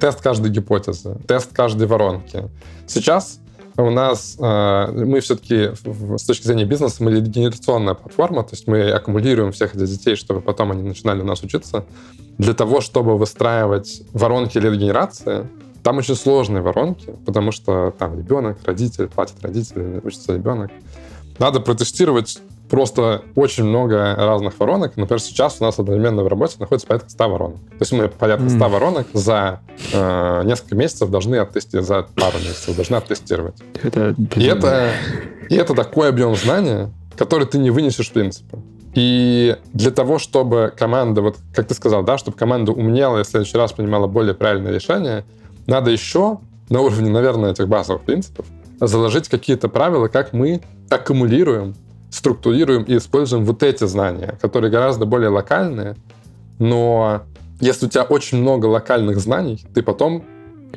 [0.00, 2.44] Тест каждой гипотезы, тест каждой воронки.
[2.88, 3.40] Сейчас
[3.76, 5.70] у нас э, мы все-таки
[6.16, 10.40] с точки зрения бизнеса мы генерационная платформа, то есть мы аккумулируем всех этих детей, чтобы
[10.40, 11.84] потом они начинали у нас учиться.
[12.38, 15.46] Для того, чтобы выстраивать воронки лид-генерации,
[15.82, 20.70] там очень сложные воронки, потому что там ребенок, родитель, платит родители, учится ребенок.
[21.38, 24.96] Надо протестировать просто очень много разных воронок.
[24.96, 27.56] Например, сейчас у нас одновременно в работе находится порядка 100 воронок.
[27.56, 28.68] То есть мы порядка 100 mm.
[28.68, 29.60] воронок за
[29.92, 33.54] э, несколько месяцев должны оттестировать, за пару месяцев должны оттестировать.
[33.82, 34.14] Это...
[34.36, 34.90] И, это,
[35.48, 38.58] и это такой объем знания, который ты не вынесешь в принципе.
[38.94, 43.26] И для того, чтобы команда, вот как ты сказал, да, чтобы команда умнела и в
[43.26, 45.24] следующий раз принимала более правильные решения,
[45.68, 46.40] надо еще
[46.70, 48.46] на уровне, наверное, этих базовых принципов
[48.80, 50.60] заложить какие-то правила, как мы
[50.90, 51.74] аккумулируем,
[52.10, 55.96] структурируем и используем вот эти знания, которые гораздо более локальные,
[56.58, 57.22] но
[57.60, 60.24] если у тебя очень много локальных знаний, ты потом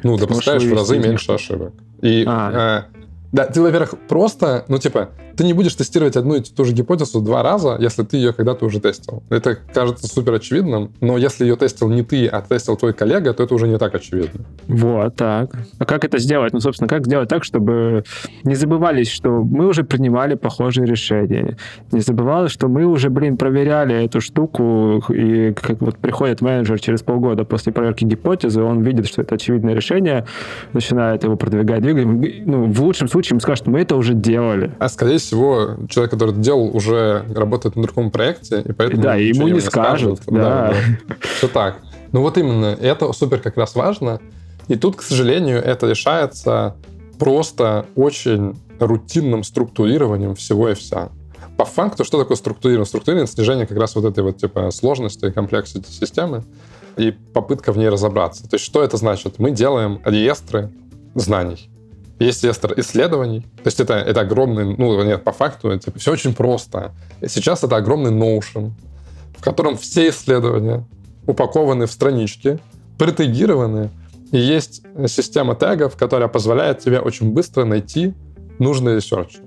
[0.04, 1.74] ну, допускаешь в разы меньше ошибок.
[2.02, 2.86] И а.
[2.92, 5.10] э, да, ты, во-первых, просто, ну, типа,
[5.42, 8.64] ты не будешь тестировать одну и ту же гипотезу два раза, если ты ее когда-то
[8.64, 9.24] уже тестил.
[9.32, 13.42] Это кажется супер очевидным, но если ее тестил не ты, а тестил твой коллега, то
[13.42, 14.46] это уже не так очевидно.
[14.68, 15.50] Вот так.
[15.80, 16.54] А как это сделать?
[16.54, 18.04] Ну, собственно, как сделать так, чтобы
[18.44, 21.58] не забывались, что мы уже принимали похожие решения.
[21.92, 27.02] Не забывалось, что мы уже, блин, проверяли эту штуку, и как вот приходит менеджер через
[27.02, 30.28] полгода после проверки гипотезы, он видит, что это очевидное решение,
[30.74, 32.06] начинает его продвигать, двигать.
[32.46, 34.72] Ну, в лучшем случае им скажут, мы это уже делали.
[34.78, 39.02] А скорее всего, человек, который это делал, уже работает на другом проекте, и поэтому...
[39.02, 40.20] Да, ему не, скажут.
[40.28, 40.34] Да.
[40.34, 40.76] да.
[41.08, 41.16] да.
[41.38, 41.78] Все так.
[42.12, 44.20] Ну вот именно, это супер как раз важно.
[44.68, 46.76] И тут, к сожалению, это решается
[47.18, 51.10] просто очень рутинным структурированием всего и вся.
[51.56, 52.86] По факту, что такое структурирование?
[52.86, 56.44] Структурирование— снижение как раз вот этой вот типа сложности и комплексности системы
[56.98, 58.44] и попытка в ней разобраться.
[58.50, 59.40] То есть что это значит?
[59.40, 60.72] Мы делаем реестры
[61.16, 61.71] знаний.
[62.22, 63.42] Есть реестр исследований.
[63.42, 66.92] То есть это, это огромный, ну, нет, по факту, типа, все очень просто.
[67.20, 68.72] И сейчас это огромный Notion,
[69.36, 70.86] в котором все исследования
[71.26, 72.60] упакованы в странички,
[73.00, 73.90] протегированы,
[74.32, 78.14] и есть система тегов, которая позволяет тебе очень быстро найти
[78.60, 79.38] нужный research.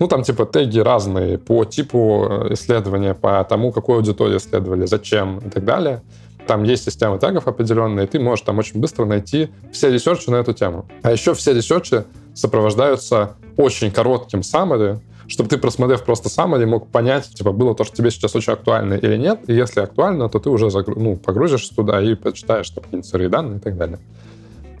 [0.00, 5.38] Ну, там типа теги разные по типу э, исследования, по тому, какую аудиторию исследовали, зачем
[5.38, 6.02] и так далее.
[6.46, 10.30] Там есть система тегов определенная, и ты можешь там очень быстро найти все research и
[10.30, 10.86] на эту тему.
[11.02, 16.88] А еще все research и сопровождаются очень коротким summary, чтобы ты, просмотрев просто summary, мог
[16.88, 20.38] понять, типа, было то, что тебе сейчас очень актуально или нет, и если актуально, то
[20.38, 21.00] ты уже загру...
[21.00, 23.98] ну, погрузишься туда и почитаешь там, какие-нибудь сырые данные и так далее.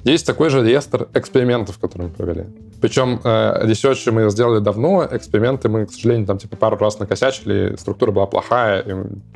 [0.04, 2.44] Есть такой же реестр экспериментов, которые мы провели.
[2.82, 6.98] Причем э, research и мы сделали давно, эксперименты мы, к сожалению, там типа пару раз
[6.98, 8.92] накосячили, структура была плохая, и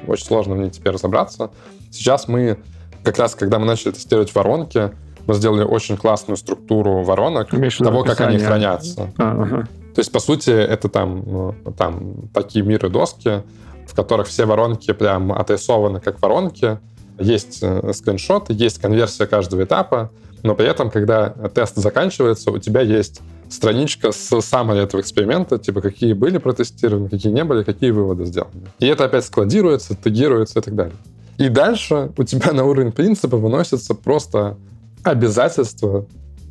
[0.07, 1.51] очень сложно в ней теперь разобраться.
[1.91, 2.59] Сейчас мы,
[3.03, 4.91] как раз когда мы начали тестировать воронки,
[5.26, 9.12] мы сделали очень классную структуру воронок, Имеешь того, как они хранятся.
[9.18, 9.68] А, ага.
[9.95, 13.43] То есть, по сути, это там, ну, там такие миры доски,
[13.86, 16.78] в которых все воронки прям отрисованы как воронки,
[17.18, 20.11] есть э, скриншоты, есть конверсия каждого этапа,
[20.43, 25.80] но при этом, когда тест заканчивается, у тебя есть страничка с самого этого эксперимента, типа
[25.80, 28.68] какие были протестированы, какие не были, какие выводы сделаны.
[28.78, 30.95] И это опять складируется, тегируется и так далее.
[31.39, 34.57] И дальше у тебя на уровень принципа выносится просто
[35.05, 36.07] обязательство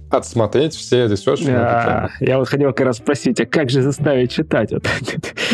[0.09, 1.49] отсмотреть все ресерчи.
[1.49, 4.71] А, я вот хотел как раз спросить, а как же заставить читать?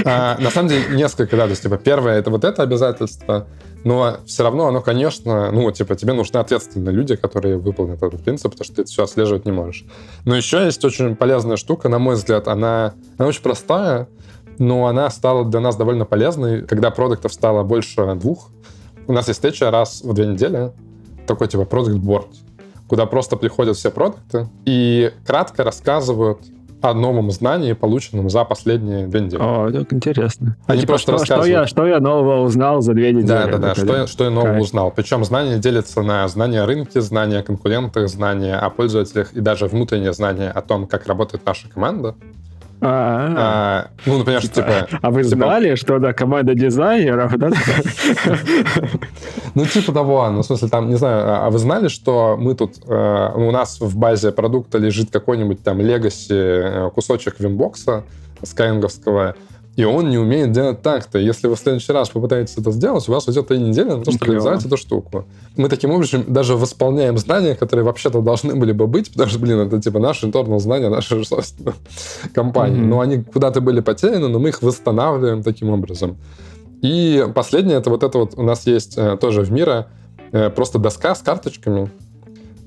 [0.05, 3.47] А, на самом деле несколько, да, есть, типа, первое, это вот это обязательство,
[3.83, 8.51] но все равно оно, конечно, ну, типа, тебе нужны ответственные люди, которые выполнят этот принцип,
[8.51, 9.85] потому что ты это все отслеживать не можешь.
[10.25, 14.07] Но еще есть очень полезная штука, на мой взгляд, она, она очень простая,
[14.59, 18.49] но она стала для нас довольно полезной, когда продуктов стало больше двух.
[19.07, 20.71] У нас есть встреча раз в две недели,
[21.27, 22.27] такой типа продукт борд
[22.87, 26.39] куда просто приходят все продукты и кратко рассказывают
[26.81, 29.41] о новом знании, полученном за последние две недели.
[29.41, 30.57] О, так интересно.
[30.67, 31.47] Они типа, просто что, рассказывают.
[31.47, 33.25] Что я, что я нового узнал за две недели?
[33.25, 34.63] Да, да, да, что, я, что я нового Кайф.
[34.63, 34.91] узнал.
[34.91, 39.67] Причем знания делятся на знания о рынке, знания о конкурентах, знания о пользователях и даже
[39.67, 42.15] внутреннее знание о том, как работает наша команда.
[42.85, 44.87] А, а, ну, например, типа, типа...
[45.01, 45.35] А вы типа...
[45.35, 47.49] знали, что да, команда дизайнеров, да?
[49.55, 52.55] Ну, типа того, ну, в смысле, там, не знаю, а, а вы знали, что мы
[52.55, 58.03] тут, э, у нас в базе продукта лежит какой-нибудь там легаси э, кусочек вимбокса
[58.43, 59.35] скайнговского,
[59.75, 61.17] и он не умеет делать так-то.
[61.17, 64.11] Если вы в следующий раз попытаетесь это сделать, у вас уйдет три недели на то,
[64.11, 65.25] чтобы реализовать эту штуку.
[65.57, 69.59] Мы таким образом даже восполняем знания, которые вообще-то должны были бы быть, потому что, блин,
[69.59, 71.73] это типа наши интернал знания нашей собственной
[72.33, 72.81] компании.
[72.81, 72.87] Mm-hmm.
[72.87, 76.17] Но они куда-то были потеряны, но мы их восстанавливаем таким образом.
[76.83, 79.87] И последнее, это вот это вот у нас есть э, тоже в мире
[80.33, 81.89] э, просто доска с карточками,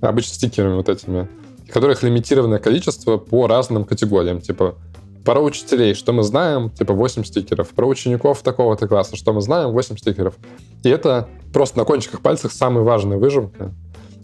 [0.00, 1.28] обычно стикерами вот этими,
[1.68, 4.40] которых лимитированное количество по разным категориям.
[4.40, 4.74] Типа
[5.26, 7.70] про учителей, что мы знаем, типа 8 стикеров.
[7.70, 10.34] Про учеников такого-то класса, что мы знаем, 8 стикеров.
[10.84, 13.74] И это просто на кончиках пальцев самая важная выжимка.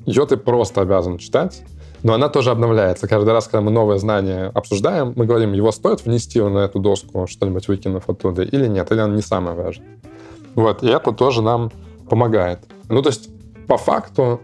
[0.06, 1.64] Ее ты просто обязан читать.
[2.04, 3.06] Но она тоже обновляется.
[3.08, 7.26] Каждый раз, когда мы новое знание обсуждаем, мы говорим, его стоит внести на эту доску,
[7.28, 9.86] что-нибудь выкинув оттуда, или нет, или он не самое важное.
[10.56, 11.70] Вот, и это тоже нам
[12.08, 12.58] помогает.
[12.88, 13.28] Ну, то есть,
[13.68, 14.40] по факту,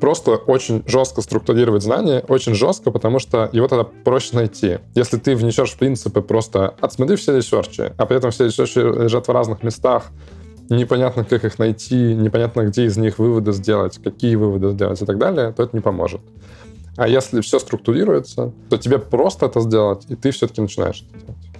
[0.00, 4.78] просто очень жестко структурировать знания, очень жестко, потому что его тогда проще найти.
[4.94, 8.74] Если ты внесешь в принципы просто отсмотри все research и, а при этом все research
[8.74, 10.10] и лежат в разных местах,
[10.70, 15.18] непонятно, как их найти, непонятно, где из них выводы сделать, какие выводы сделать и так
[15.18, 16.20] далее, то это не поможет.
[16.96, 21.50] А если все структурируется, то тебе просто это сделать, и ты все-таки начинаешь это делать.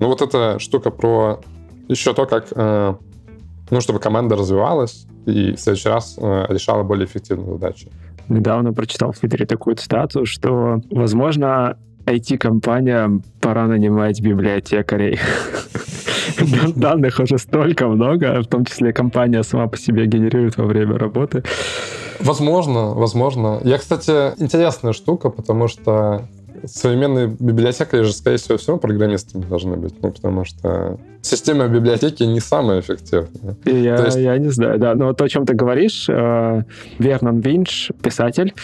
[0.00, 1.40] Ну вот эта штука про
[1.88, 2.94] еще то, как э,
[3.70, 7.88] ну, чтобы команда развивалась и в следующий раз э, решала более эффективные задачи.
[8.28, 15.18] Недавно прочитал в Твиттере такую цитату, что, возможно, IT-компаниям пора нанимать библиотекарей.
[16.76, 21.42] Данных уже столько много, в том числе компания сама по себе генерирует во время работы.
[22.20, 23.60] Возможно, возможно.
[23.64, 26.28] Я, кстати, интересная штука, потому что
[26.66, 32.22] современные библиотекари же, скорее всего, все равно программистами должны быть, ну, потому что система библиотеки
[32.22, 33.56] не самая эффективная.
[33.64, 34.16] Я, есть...
[34.16, 34.94] я не знаю, да.
[34.94, 36.62] Но то, о чем ты говоришь, э,
[36.98, 38.54] Вернон Винч, писатель,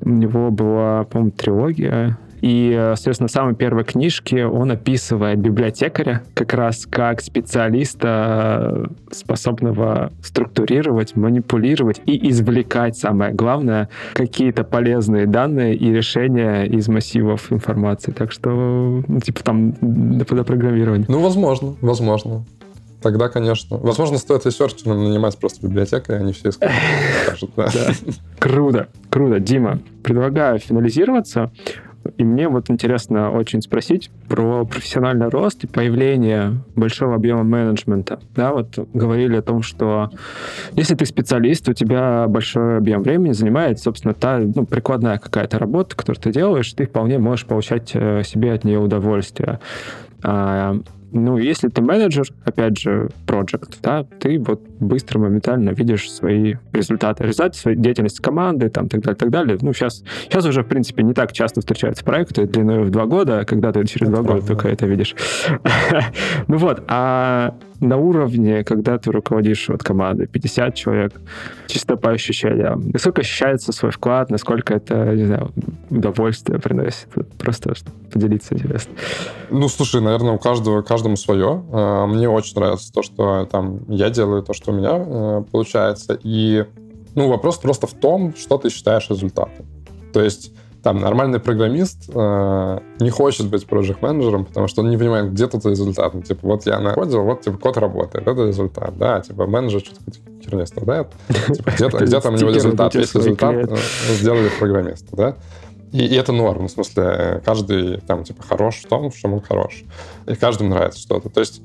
[0.00, 6.54] у него была, по-моему, трилогия и, соответственно, в самой первой книжке он описывает библиотекаря как
[6.54, 16.64] раз как специалиста, способного структурировать, манипулировать и извлекать, самое главное, какие-то полезные данные и решения
[16.64, 18.12] из массивов информации.
[18.12, 21.06] Так что, ну, типа там до программирования.
[21.08, 22.44] Ну, возможно, возможно.
[23.00, 23.76] Тогда, конечно.
[23.76, 27.50] Возможно, стоит ресерчерам нанимать просто библиотека, и они все скажут.
[28.38, 29.38] Круто, круто.
[29.38, 31.50] Дима, предлагаю финализироваться.
[32.16, 38.18] И мне вот интересно очень спросить про профессиональный рост и появление большого объема менеджмента.
[38.34, 40.10] Да, вот говорили о том, что
[40.72, 45.96] если ты специалист, у тебя большой объем времени занимает, собственно, та ну, прикладная какая-то работа,
[45.96, 49.60] которую ты делаешь, ты вполне можешь получать э, себе от нее удовольствие.
[51.12, 56.54] А, Ну, если ты менеджер, опять же, project, да, ты вот быстро, моментально видишь свои
[56.72, 57.24] результаты.
[57.24, 59.58] Результаты своей деятельности команды, там, так далее, так далее.
[59.60, 63.44] Ну, сейчас, сейчас уже, в принципе, не так часто встречаются проекты длиной в два года,
[63.44, 65.14] когда ты через два года только это видишь.
[66.46, 71.12] Ну вот, а на уровне, когда ты руководишь вот командой, 50 человек,
[71.66, 75.52] чисто по ощущениям, насколько ощущается свой вклад, насколько это, не знаю,
[75.90, 77.08] удовольствие приносит?
[77.38, 77.74] Просто
[78.12, 78.92] поделиться интересно.
[79.50, 81.62] Ну, слушай, наверное, у каждого, каждому свое.
[81.72, 86.18] А, мне очень нравится то, что там я делаю, то, что у меня э, получается.
[86.22, 86.64] И,
[87.14, 89.66] ну, вопрос просто в том, что ты считаешь результатом.
[90.12, 90.52] То есть
[90.88, 95.46] там нормальный программист э, не хочет быть проект менеджером потому что он не понимает, где
[95.46, 96.14] тут результат.
[96.14, 100.00] Ну, типа, вот я находил, вот типа код работает, это результат, да, типа менеджер что-то
[100.42, 103.76] херня страдает, типа, где, где там у него результат, есть результат, э,
[104.14, 105.36] сделали программиста, да.
[105.92, 109.42] И, и это норм, в смысле, каждый там типа хорош в том, в чем он
[109.42, 109.84] хорош.
[110.26, 111.28] И каждому нравится что-то.
[111.28, 111.60] То есть,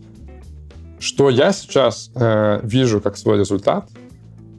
[1.00, 3.90] что я сейчас э, вижу как свой результат,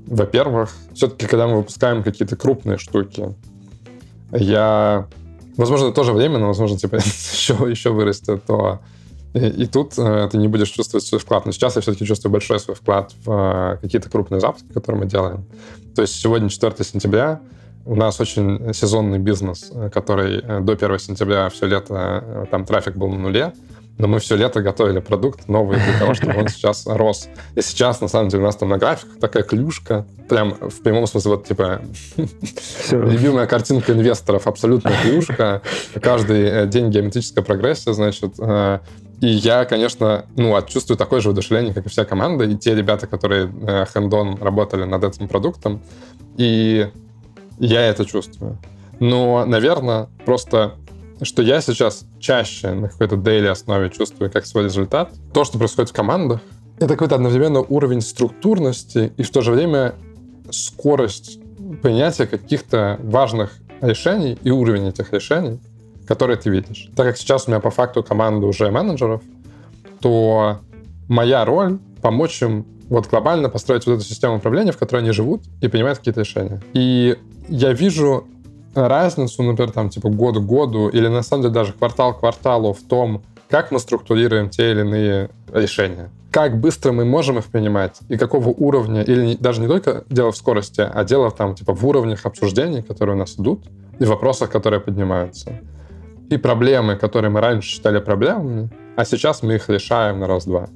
[0.06, 3.34] во-первых, все-таки, когда мы выпускаем какие-то крупные штуки,
[4.34, 5.08] я,
[5.56, 6.96] возможно, тоже временно, возможно, типа
[7.32, 8.80] еще, еще вырастет, то
[9.34, 11.44] и, и тут э, ты не будешь чувствовать свой вклад.
[11.44, 15.06] Но сейчас я все-таки чувствую большой свой вклад в э, какие-то крупные запуски, которые мы
[15.06, 15.44] делаем.
[15.96, 17.40] То есть сегодня 4 сентября,
[17.84, 22.64] у нас очень сезонный бизнес, э, который э, до 1 сентября все лето, э, там
[22.64, 23.52] трафик был на нуле,
[23.98, 27.28] но мы все лето готовили продукт новый для того, чтобы он сейчас рос.
[27.54, 31.06] И сейчас, на самом деле, у нас там на графиках такая клюшка, прям в прямом
[31.06, 31.82] смысле, вот, типа,
[32.90, 35.62] любимая картинка инвесторов, абсолютная клюшка.
[36.00, 38.34] Каждый день геометрическая прогрессия, значит.
[39.20, 43.06] И я, конечно, ну, чувствую такое же удушевление, как и вся команда, и те ребята,
[43.06, 43.46] которые
[43.94, 45.82] хендон работали над этим продуктом.
[46.36, 46.88] И
[47.58, 48.58] я это чувствую.
[49.00, 50.74] Но, наверное, просто
[51.24, 55.12] что я сейчас чаще на какой-то дейли основе чувствую как свой результат.
[55.32, 56.40] То, что происходит в командах,
[56.78, 59.94] это какой-то одновременно уровень структурности и в то же время
[60.50, 61.38] скорость
[61.82, 65.60] принятия каких-то важных решений и уровень этих решений,
[66.06, 66.90] которые ты видишь.
[66.96, 69.22] Так как сейчас у меня по факту команда уже менеджеров,
[70.00, 70.60] то
[71.08, 75.42] моя роль помочь им вот глобально построить вот эту систему управления, в которой они живут
[75.60, 76.62] и принимают какие-то решения.
[76.74, 77.16] И
[77.48, 78.26] я вижу
[78.74, 82.72] разницу, например, там, типа, год к году, или, на самом деле, даже квартал к кварталу
[82.72, 86.10] в том, как мы структурируем те или иные решения.
[86.30, 90.36] Как быстро мы можем их принимать, и какого уровня, или даже не только дело в
[90.36, 93.64] скорости, а дело там, типа, в уровнях обсуждений, которые у нас идут,
[94.00, 95.52] и вопросах, которые поднимаются.
[96.30, 100.68] И проблемы, которые мы раньше считали проблемами, а сейчас мы их решаем на раз-два.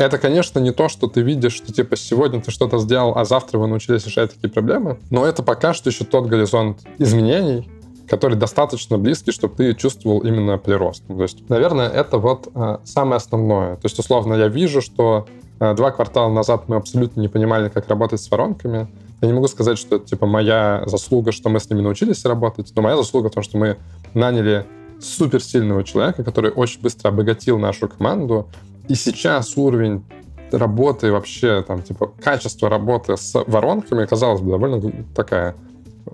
[0.00, 3.58] Это, конечно, не то, что ты видишь, что типа сегодня ты что-то сделал, а завтра
[3.58, 7.68] вы научились решать такие проблемы, но это пока что еще тот горизонт изменений,
[8.08, 11.06] который достаточно близкий, чтобы ты чувствовал именно прирост.
[11.06, 13.76] То есть, наверное, это вот а, самое основное.
[13.76, 15.26] То есть, условно, я вижу, что
[15.58, 18.88] а, два квартала назад мы абсолютно не понимали, как работать с воронками.
[19.20, 22.72] Я не могу сказать, что это типа моя заслуга, что мы с ними научились работать,
[22.74, 23.76] но моя заслуга в том, что мы
[24.14, 24.64] наняли
[24.98, 28.48] суперсильного человека, который очень быстро обогатил нашу команду,
[28.90, 30.04] и сейчас уровень
[30.50, 35.54] работы вообще, там, типа, качество работы с воронками, казалось бы, довольно такая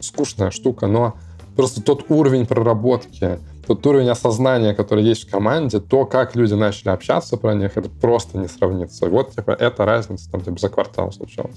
[0.01, 1.15] скучная штука, но
[1.57, 6.91] просто тот уровень проработки, тот уровень осознания, который есть в команде, то, как люди начали
[6.91, 9.09] общаться про них, это просто не сравнится.
[9.09, 11.57] Вот, типа, эта разница там, типа, за квартал случалась.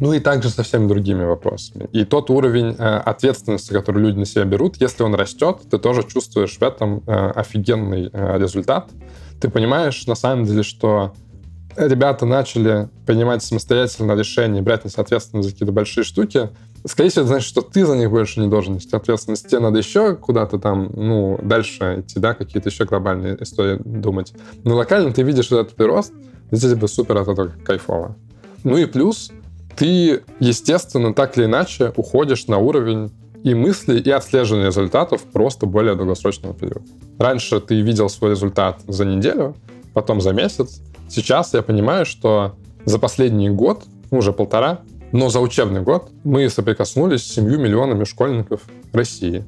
[0.00, 1.86] Ну и также со всеми другими вопросами.
[1.92, 6.02] И тот уровень э, ответственности, который люди на себя берут, если он растет, ты тоже
[6.02, 8.88] чувствуешь в этом э, офигенный э, результат
[9.40, 11.14] ты понимаешь на самом деле, что
[11.76, 16.50] ребята начали принимать самостоятельно решения, брать на себя ответственность за какие-то большие штуки,
[16.86, 19.48] скорее всего, это значит, что ты за них больше не должен нести ответственность.
[19.48, 24.32] Тебе надо еще куда-то там, ну, дальше идти, да, какие-то еще глобальные истории думать.
[24.64, 26.12] Но локально ты видишь этот прирост,
[26.50, 28.16] и тебе супер от этого кайфово.
[28.64, 29.30] Ну и плюс,
[29.76, 33.12] ты, естественно, так или иначе уходишь на уровень
[33.44, 36.86] и мысли, и отслеживание результатов просто более долгосрочного периода.
[37.18, 39.56] Раньше ты видел свой результат за неделю,
[39.94, 40.82] потом за месяц.
[41.08, 44.80] Сейчас я понимаю, что за последний год, ну, уже полтора,
[45.12, 48.62] но за учебный год мы соприкоснулись с 7 миллионами школьников
[48.92, 49.44] России.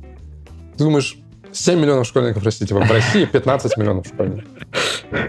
[0.77, 1.19] Ты думаешь,
[1.53, 4.45] 7 миллионов школьников России, типа в России 15 миллионов школьников.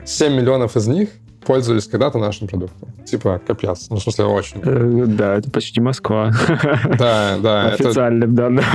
[0.05, 1.09] 7 миллионов из них
[1.45, 2.89] пользовались когда-то нашим продуктом.
[3.05, 3.87] Типа, капец.
[3.89, 4.61] Ну, в смысле, очень.
[4.63, 6.31] Э, да, это почти Москва.
[6.97, 7.73] Да, да.
[7.73, 8.65] Официальным данным.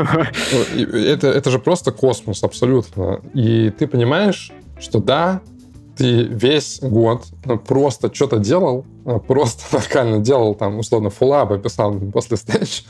[0.74, 3.20] Это, это же просто космос, абсолютно.
[3.34, 5.40] И ты понимаешь, что да,
[5.96, 11.94] ты весь год ну, просто что-то делал, а, просто локально делал, там, условно, фуллабы писал
[12.12, 12.84] после встреч,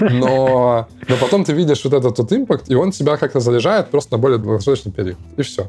[0.00, 4.12] но, но потом ты видишь вот этот вот импакт, и он тебя как-то заряжает просто
[4.12, 5.18] на более долгосрочный период.
[5.36, 5.66] И все.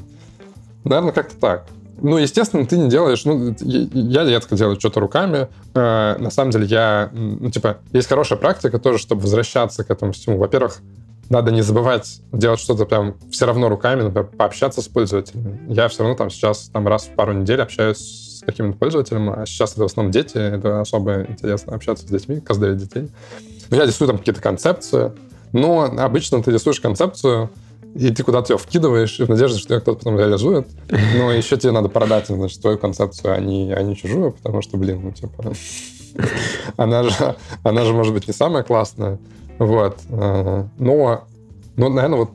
[0.83, 1.65] Наверное, как-то так.
[2.01, 3.25] Ну, естественно, ты не делаешь...
[3.25, 5.47] Ну, я редко делаю что-то руками.
[5.73, 7.09] Э, на самом деле, я...
[7.13, 10.37] Ну, типа, есть хорошая практика тоже, чтобы возвращаться к этому всему.
[10.37, 10.81] Во-первых,
[11.29, 15.59] надо не забывать делать что-то прям все равно руками, например, пообщаться с пользователями.
[15.67, 19.45] Я все равно там сейчас там раз в пару недель общаюсь с каким-то пользователем, а
[19.45, 23.09] сейчас это в основном дети, это особо интересно общаться с детьми, каздевить детей.
[23.69, 25.11] Но я рисую там какие-то концепции,
[25.51, 27.51] но обычно ты рисуешь концепцию,
[27.95, 30.67] и ты куда-то ее вкидываешь, в надежде, что ее кто-то потом реализует.
[31.17, 34.77] Но еще тебе надо продать, значит, твою концепцию, а не, а не чужую, потому что,
[34.77, 35.53] блин, ну, типа,
[36.77, 39.19] она же, она же может быть не самая классная.
[39.57, 39.97] Вот.
[40.09, 41.25] Э, но,
[41.75, 42.31] но наверное, вот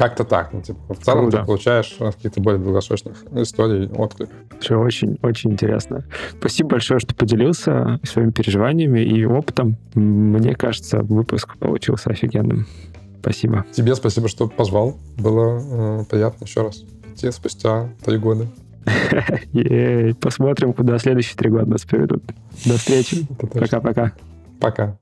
[0.00, 0.52] как-то так.
[0.54, 1.38] Ну, типа, в целом Круто.
[1.38, 4.30] ты получаешь каких-то более долгосрочных историй, отклик.
[4.58, 6.04] Все очень, очень интересно.
[6.38, 9.76] Спасибо большое, что поделился своими переживаниями и опытом.
[9.94, 12.66] Мне кажется, выпуск получился офигенным.
[13.20, 13.64] Спасибо.
[13.72, 14.96] Тебе спасибо, что позвал.
[15.16, 15.60] Было
[16.00, 18.46] э, приятно еще раз идти спустя три года.
[20.20, 22.22] Посмотрим, куда следующие три года нас приведут.
[22.64, 23.26] До встречи.
[23.52, 24.12] Пока-пока.
[24.58, 24.98] Пока.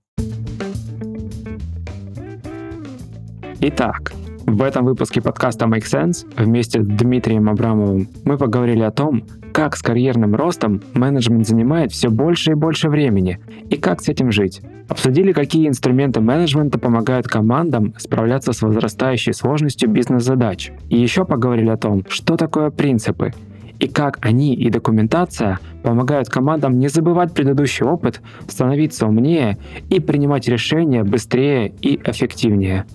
[3.60, 4.12] Итак,
[4.46, 9.76] в этом выпуске подкаста Make Sense вместе с Дмитрием Абрамовым мы поговорили о том, как
[9.76, 13.38] с карьерным ростом менеджмент занимает все больше и больше времени
[13.70, 14.60] и как с этим жить.
[14.88, 20.72] Обсудили, какие инструменты менеджмента помогают командам справляться с возрастающей сложностью бизнес-задач.
[20.88, 23.32] И еще поговорили о том, что такое принципы
[23.78, 30.48] и как они и документация помогают командам не забывать предыдущий опыт, становиться умнее и принимать
[30.48, 32.86] решения быстрее и эффективнее.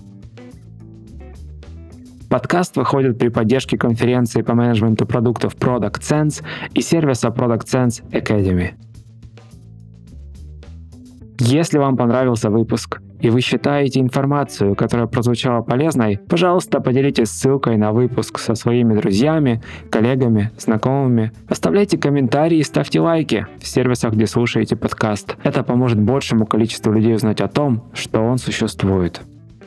[2.34, 6.42] Подкаст выходит при поддержке конференции по менеджменту продуктов Product Sense
[6.74, 8.72] и сервиса Product Sense Academy.
[11.38, 17.92] Если вам понравился выпуск и вы считаете информацию, которая прозвучала полезной, пожалуйста, поделитесь ссылкой на
[17.92, 21.30] выпуск со своими друзьями, коллегами, знакомыми.
[21.48, 25.36] Оставляйте комментарии и ставьте лайки в сервисах, где слушаете подкаст.
[25.44, 29.22] Это поможет большему количеству людей узнать о том, что он существует.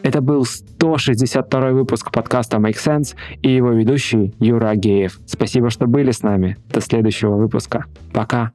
[0.07, 5.19] Это был 162 выпуск подкаста Make Sense и его ведущий Юра Агеев.
[5.25, 6.55] Спасибо, что были с нами.
[6.71, 7.87] До следующего выпуска.
[8.13, 8.53] Пока.